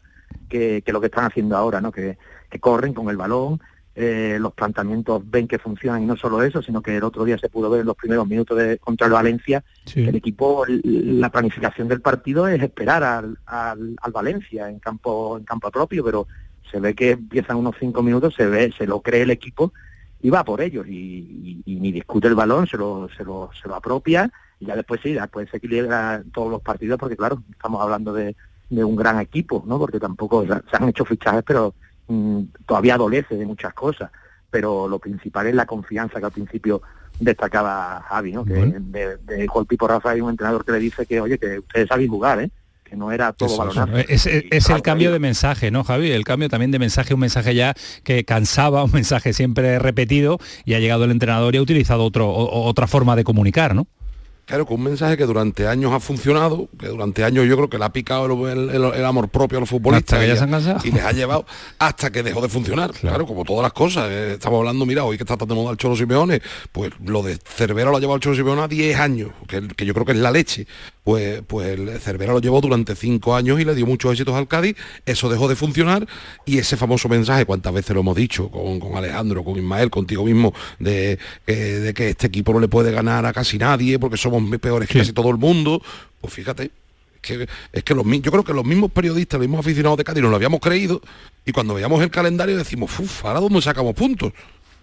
[0.49, 1.91] que, que lo que están haciendo ahora, ¿no?
[1.91, 2.17] Que,
[2.49, 3.59] que corren con el balón,
[3.99, 7.39] eh, los planteamientos ven que funcionan y no solo eso, sino que el otro día
[7.39, 11.31] se pudo ver en los primeros minutos de contra el Valencia, que el equipo, la
[11.31, 16.27] planificación del partido es esperar al, al, Valencia en campo, en campo propio, pero
[16.71, 19.73] se ve que empiezan unos cinco minutos, se ve, se lo cree el equipo
[20.21, 23.73] y va por ellos y, ni discute el balón, se lo, se lo, se lo
[23.73, 28.13] apropia y ya después sí, después se equilibra todos los partidos porque claro, estamos hablando
[28.13, 28.35] de,
[28.69, 29.77] de un gran equipo, ¿no?
[29.77, 31.73] Porque tampoco se han hecho fichajes, pero
[32.07, 34.09] Mm, todavía adolece de muchas cosas,
[34.49, 36.81] pero lo principal es la confianza que al principio
[37.19, 38.45] destacaba Javi, ¿no?
[38.45, 41.87] Que de, de Pipo Rafa hay un entrenador que le dice que, oye, que ustedes
[41.87, 42.49] saben jugar, ¿eh?
[42.85, 43.97] que no era todo balonazo.
[43.97, 44.25] Es,
[44.69, 46.11] el cambio de mensaje, ¿no, Javi?
[46.11, 47.73] El cambio también de mensaje, un mensaje ya
[48.05, 52.33] que cansaba, un mensaje siempre repetido, y ha llegado el entrenador y ha utilizado otro,
[52.33, 53.87] otra forma de comunicar, ¿no?
[54.47, 57.77] Claro, con un mensaje que durante años ha funcionado, que durante años yo creo que
[57.77, 61.45] le ha picado el, amor propio a los futbolistas y, les ha llevado
[61.77, 62.91] hasta que dejó de funcionar.
[62.91, 64.09] Claro, como todas las cosas.
[64.09, 66.41] Eh, estamos hablando, mira, hoy que está tan de moda el Cholo Simeone,
[66.71, 69.85] pues lo de Cervera lo ha llevado el Cholo Simeone a 10 años, que, que
[69.85, 70.65] yo creo que es la leche
[71.07, 74.49] pues, pues el Cervera lo llevó durante cinco años y le dio muchos éxitos al
[74.49, 74.75] Cádiz,
[75.05, 76.05] eso dejó de funcionar
[76.45, 80.53] y ese famoso mensaje, cuántas veces lo hemos dicho con, Alejandro, con Ismael, contigo mismo,
[80.79, 84.89] de, de, que este equipo no le puede ganar a casi nadie porque somos peores
[84.89, 85.81] que casi todo el mundo,
[86.21, 86.71] pues fíjate,
[87.21, 90.21] que, es que los, yo creo que los mismos periodistas, los mismos aficionados de Cádiz
[90.21, 91.01] nos lo habíamos creído
[91.45, 94.33] y cuando veíamos el calendario decimos, uff, ahora dónde sacamos puntos.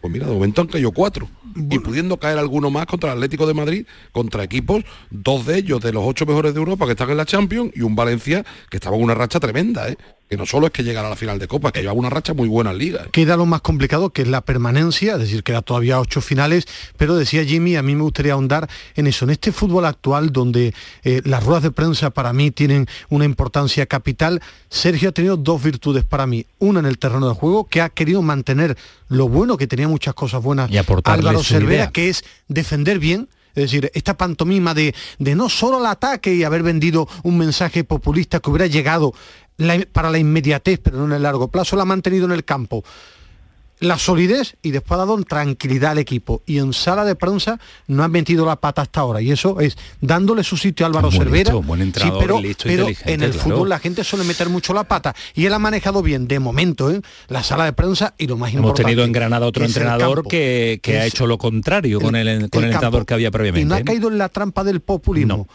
[0.01, 1.27] Pues mira, de momento han caído cuatro.
[1.71, 5.81] Y pudiendo caer alguno más contra el Atlético de Madrid, contra equipos, dos de ellos
[5.81, 8.77] de los ocho mejores de Europa que están en la Champions y un Valencia que
[8.77, 9.97] estaba en una racha tremenda, ¿eh?
[10.29, 12.33] Que no solo es que llegara a la final de Copa, que lleva una racha
[12.35, 13.07] muy buena en Liga.
[13.13, 16.67] Queda lo más complicado, que es la permanencia, es decir, queda todavía ocho finales,
[16.97, 20.75] pero decía Jimmy, a mí me gustaría ahondar en eso, en este fútbol actual donde
[21.03, 25.63] eh, las ruedas de prensa para mí tienen una importancia capital, Sergio ha tenido dos
[25.63, 28.77] virtudes para mí, una en el terreno de juego, que ha querido mantener
[29.09, 33.65] lo bueno, que tenía muchas cosas buenas, y Álvaro Cervera, que es defender bien, es
[33.65, 38.41] decir, esta pantomima de, de, no solo el ataque y haber vendido un mensaje populista
[38.41, 39.15] que hubiera llegado
[39.93, 42.85] para la inmediatez, pero no en el largo plazo, la ha mantenido en el campo.
[43.81, 46.43] La solidez y después ha dado tranquilidad al equipo.
[46.47, 49.21] Y en sala de prensa no han metido la pata hasta ahora.
[49.21, 51.53] Y eso es dándole su sitio a Álvaro Cervera.
[52.19, 55.15] pero, en el fútbol la gente suele meter mucho la pata.
[55.35, 57.03] Y él ha manejado bien, de momento, ¿eh?
[57.29, 58.83] la sala de prensa y lo más importante.
[58.83, 62.71] Hemos tenido en Granada otro entrenador que, ha hecho lo contrario con el, con el,
[62.71, 63.67] entrenador que había previamente.
[63.67, 63.85] Y no ha ¿eh?
[63.85, 65.49] caído en la trampa del populismo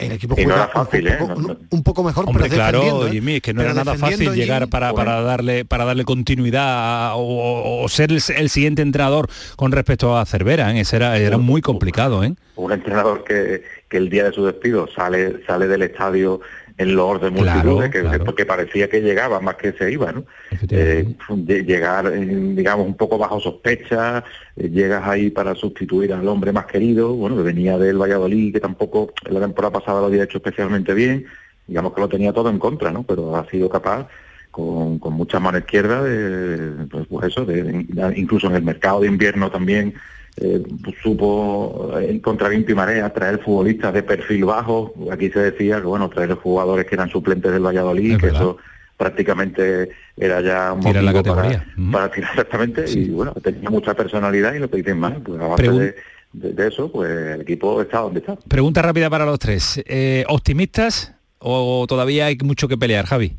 [0.00, 1.56] el equipo y no era fácil, un, poco, ¿eh?
[1.70, 4.92] un, poco mejor Hombre, pero claro Jimmy es que no era nada fácil llegar para,
[4.92, 10.80] para darle para darle continuidad o, ser el, siguiente entrenador con respecto a Cervera ¿eh?
[10.80, 12.34] Ese era, era muy complicado ¿eh?
[12.56, 16.40] un entrenador que, que el día de su despido sale sale del estadio
[16.80, 20.24] en los de multitudes, que, porque parecía que llegaba más que se iba, ¿no?
[20.70, 21.14] Eh,
[21.46, 22.24] llegar, eh,
[22.54, 24.24] digamos, un poco bajo sospecha,
[24.56, 28.60] eh, llegas ahí para sustituir al hombre más querido, bueno, que venía del Valladolid, que
[28.60, 31.26] tampoco en la temporada pasada lo había hecho especialmente bien,
[31.66, 33.02] digamos que lo tenía todo en contra, ¿no?
[33.02, 34.08] Pero ha sido capaz
[34.50, 39.08] con, con mucha mano izquierda de, pues, pues eso, de, incluso en el mercado de
[39.08, 39.92] invierno también
[40.36, 40.62] eh,
[41.02, 44.94] supo en eh, contra viento y marea traer futbolistas de perfil bajo.
[45.10, 48.58] Aquí se decía que bueno, traer jugadores que eran suplentes del Valladolid, que eso
[48.96, 54.52] prácticamente era ya un motivo la para, para, tirar exactamente y bueno, tenía mucha personalidad
[54.52, 55.94] y lo que dicen más, pues a base
[56.32, 58.36] de, eso, pues el equipo está donde está.
[58.36, 59.82] Pregunta rápida para los tres.
[59.86, 63.36] Eh, ¿Optimistas o todavía hay mucho que pelear, Javi?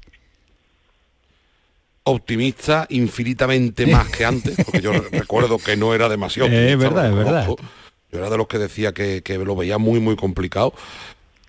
[2.12, 6.72] Optimista infinitamente más que antes, porque yo recuerdo que no era demasiado optimista.
[6.72, 7.48] Es verdad, es verdad.
[8.12, 10.74] Yo era de los que decía que, lo veía muy, muy complicado.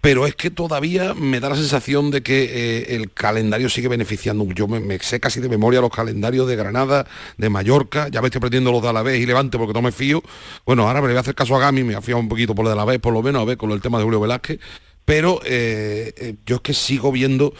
[0.00, 4.44] Pero es que todavía me da la sensación de que eh, el calendario sigue beneficiando.
[4.46, 7.06] Yo me, sé casi de memoria los calendarios de Granada,
[7.36, 10.20] de Mallorca, ya me estoy aprendiendo los de Alavés y Levante porque no me fío.
[10.66, 12.70] Bueno, ahora me voy a hacer caso a Gami, me fío un poquito por lo
[12.70, 14.58] de Alavés, por lo menos, a ver, con el tema de Julio Velázquez.
[15.04, 17.54] Pero eh, eh, yo es que sigo viendo,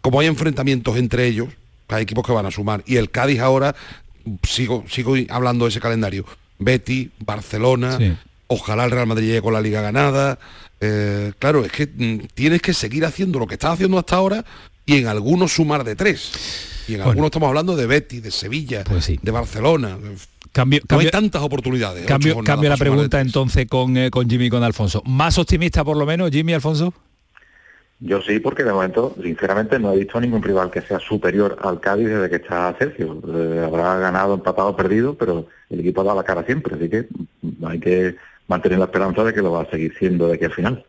[0.00, 1.48] como hay enfrentamientos entre ellos,
[1.92, 2.82] hay equipos que van a sumar.
[2.86, 3.74] Y el Cádiz ahora,
[4.42, 6.24] sigo, sigo hablando de ese calendario.
[6.58, 7.98] Betty, Barcelona,
[8.46, 10.38] ojalá el Real Madrid llegue con la liga ganada.
[10.80, 14.44] Eh, claro, es que mm, tienes que seguir haciendo lo que estás haciendo hasta ahora
[14.84, 16.32] y en algunos sumar de tres.
[16.88, 19.98] Y en algunos estamos hablando de Betty, de Sevilla, pues de Barcelona.
[20.50, 22.04] Cambio, no hay tantas oportunidades.
[22.04, 25.02] Cambio, cambio la pregunta entonces con, eh, con Jimmy y con Alfonso.
[25.06, 26.92] ¿Más optimista por lo menos, Jimmy Alfonso?
[28.04, 31.78] Yo sí, porque de momento, sinceramente, no he visto ningún rival que sea superior al
[31.78, 33.22] Cádiz desde que está Sergio.
[33.28, 37.06] Eh, habrá ganado, empatado, perdido, pero el equipo ha dado la cara siempre, así que
[37.64, 38.16] hay que
[38.48, 40.84] mantener la esperanza de que lo va a seguir siendo de aquí al final.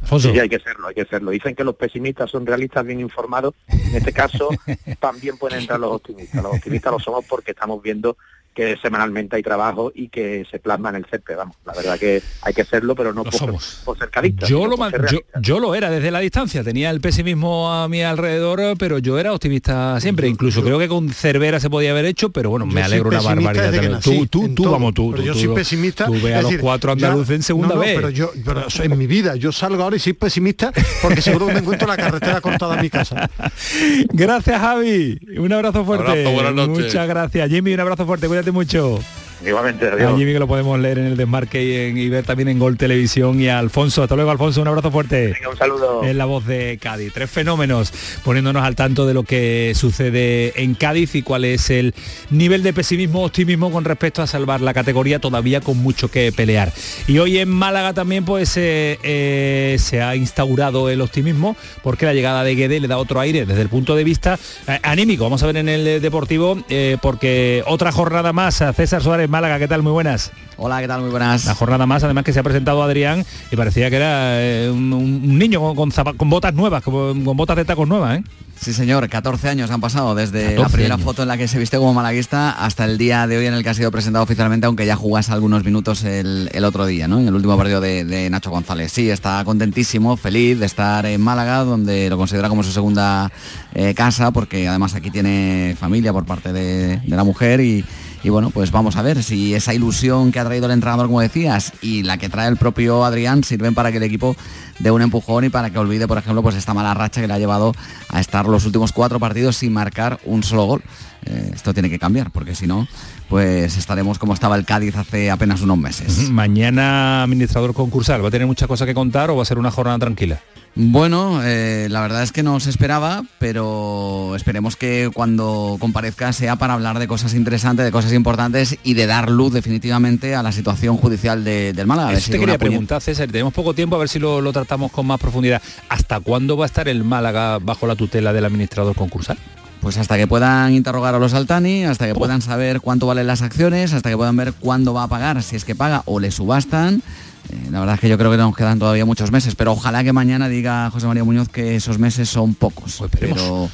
[0.00, 0.32] Alfonso.
[0.32, 1.30] Sí, hay que serlo, hay que serlo.
[1.30, 3.54] Dicen que los pesimistas son realistas bien informados.
[3.66, 4.48] En este caso
[5.00, 6.42] también pueden entrar los optimistas.
[6.42, 8.16] Los optimistas lo somos porque estamos viendo
[8.58, 11.54] que semanalmente hay trabajo y que se plasma en el césped, vamos.
[11.64, 13.82] La verdad que hay que serlo, pero no por, somos.
[13.84, 14.48] por ser cadista.
[14.48, 18.02] Yo lo, por ser yo, lo era desde la distancia, tenía el pesimismo a mi
[18.02, 20.26] alrededor, pero yo era optimista siempre.
[20.26, 23.70] Incluso creo que con Cervera se podía haber hecho, pero bueno, me alegro una barbaridad.
[23.70, 24.00] también.
[24.00, 24.72] Tú, nací, tú, tú, todo.
[24.72, 25.12] vamos, tú.
[25.12, 26.06] Pero tú- yo tú- soy pesimista.
[26.06, 27.94] Tú ve a los decir, cuatro andaluces en segunda no, no, vez.
[27.94, 31.46] pero yo, pero eso en mi vida, yo salgo ahora y soy pesimista porque seguro
[31.46, 33.30] que me encuentro la carretera cortada a mi casa.
[34.12, 35.16] Gracias, Javi.
[35.38, 36.10] Un abrazo fuerte.
[36.10, 36.86] Abrazo, buenas noches.
[36.86, 37.74] Muchas gracias, Jimmy.
[37.74, 38.26] Un abrazo fuerte.
[38.26, 38.98] Cuídate mucho.
[39.46, 40.18] Igualmente, A adiós.
[40.18, 42.76] Jimmy que lo podemos leer en el desmarque y, en- y ver también en Gol
[42.76, 44.02] Televisión y a Alfonso.
[44.02, 44.60] Hasta luego, Alfonso.
[44.62, 45.28] Un abrazo fuerte.
[45.34, 46.02] Venga, un saludo.
[46.02, 47.12] Es la voz de Cádiz.
[47.12, 47.92] Tres fenómenos
[48.24, 51.94] poniéndonos al tanto de lo que sucede en Cádiz y cuál es el
[52.30, 56.72] nivel de pesimismo, optimismo con respecto a salvar la categoría todavía con mucho que pelear.
[57.06, 62.14] Y hoy en Málaga también pues eh, eh, se ha instaurado el optimismo porque la
[62.14, 65.24] llegada de Guede le da otro aire desde el punto de vista eh, anímico.
[65.24, 68.62] Vamos a ver en el eh, Deportivo eh, porque otra jornada más.
[68.62, 69.82] a César Suárez Málaga, ¿qué tal?
[69.82, 70.32] Muy buenas.
[70.56, 71.02] Hola, ¿qué tal?
[71.02, 71.44] Muy buenas.
[71.44, 74.92] La jornada más, además que se ha presentado Adrián y parecía que era eh, un,
[74.92, 78.24] un niño con, con zapa- con botas nuevas, con, con botas de tacos nuevas, ¿eh?
[78.60, 81.04] Sí, señor, 14 años han pasado desde la 14 primera años.
[81.04, 83.62] foto en la que se viste como malaguista hasta el día de hoy en el
[83.62, 87.20] que ha sido presentado oficialmente, aunque ya jugase algunos minutos el, el otro día, ¿no?
[87.20, 88.90] En el último partido de, de Nacho González.
[88.90, 93.30] Sí, está contentísimo, feliz de estar en Málaga, donde lo considera como su segunda
[93.74, 97.84] eh, casa, porque además aquí tiene familia por parte de, de la mujer y,
[98.22, 101.20] y bueno, pues vamos a ver si esa ilusión que ha traído el entrenador, como
[101.20, 104.36] decías, y la que trae el propio Adrián sirven para que el equipo
[104.78, 107.34] dé un empujón y para que olvide, por ejemplo, pues esta mala racha que le
[107.34, 107.74] ha llevado
[108.08, 110.82] a estar los últimos cuatro partidos sin marcar un solo gol.
[111.26, 112.88] Eh, esto tiene que cambiar, porque si no,
[113.28, 116.30] pues estaremos como estaba el Cádiz hace apenas unos meses.
[116.30, 119.70] Mañana administrador concursal, ¿va a tener muchas cosas que contar o va a ser una
[119.70, 120.40] jornada tranquila?
[120.80, 126.54] Bueno, eh, la verdad es que no se esperaba, pero esperemos que cuando comparezca sea
[126.54, 130.52] para hablar de cosas interesantes, de cosas importantes y de dar luz definitivamente a la
[130.52, 132.12] situación judicial de- del Málaga.
[132.12, 135.04] Eso te quería preguntar, César, tenemos poco tiempo, a ver si lo, lo tratamos con
[135.04, 135.60] más profundidad.
[135.88, 139.36] ¿Hasta cuándo va a estar el Málaga bajo la tutela del administrador concursal?
[139.80, 143.42] Pues hasta que puedan interrogar a los Altani, hasta que puedan saber cuánto valen las
[143.42, 146.30] acciones, hasta que puedan ver cuándo va a pagar, si es que paga o le
[146.30, 147.02] subastan.
[147.50, 150.04] Eh, la verdad es que yo creo que nos quedan todavía muchos meses, pero ojalá
[150.04, 153.02] que mañana diga José María Muñoz que esos meses son pocos.
[153.18, 153.68] pero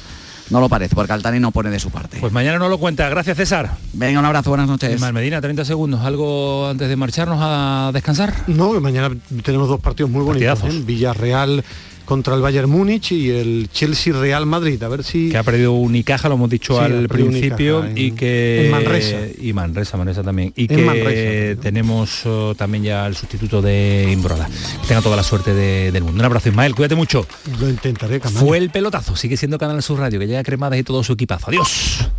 [0.49, 2.17] no lo parece, porque Altani no pone de su parte.
[2.19, 3.09] Pues mañana no lo cuenta.
[3.09, 3.77] Gracias, César.
[3.93, 4.93] Venga, un abrazo, buenas noches.
[4.93, 6.01] Ismael Medina, 30 segundos.
[6.01, 8.33] ¿Algo antes de marcharnos a descansar?
[8.47, 9.09] No, mañana
[9.43, 10.59] tenemos dos partidos muy bonitos.
[10.63, 10.81] ¿eh?
[10.85, 11.63] Villarreal
[12.05, 14.81] contra el Bayern Múnich y el Chelsea Real Madrid.
[14.83, 18.07] A ver si Que ha perdido Unicaja, lo hemos dicho Sí, al principio, Unicaja y
[18.09, 18.65] en- que...
[18.65, 19.17] en Manresa.
[19.41, 20.53] Y Manresa, Manresa también.
[20.55, 24.49] Y En que Manresa, tenemos oh, también ya el sustituto de Imbroda.
[24.87, 26.19] Tenga toda la suerte de- del mundo.
[26.19, 26.75] Un abrazo, Ismael.
[26.75, 27.25] Cuídate mucho.
[27.59, 28.39] lo intentaré, Camaño.
[28.45, 29.15] Fue el pelotazo.
[29.15, 31.47] Sigue siendo Canal Sur Radio, que llega cremadas y todo su equipazo.
[31.49, 32.09] Adiós.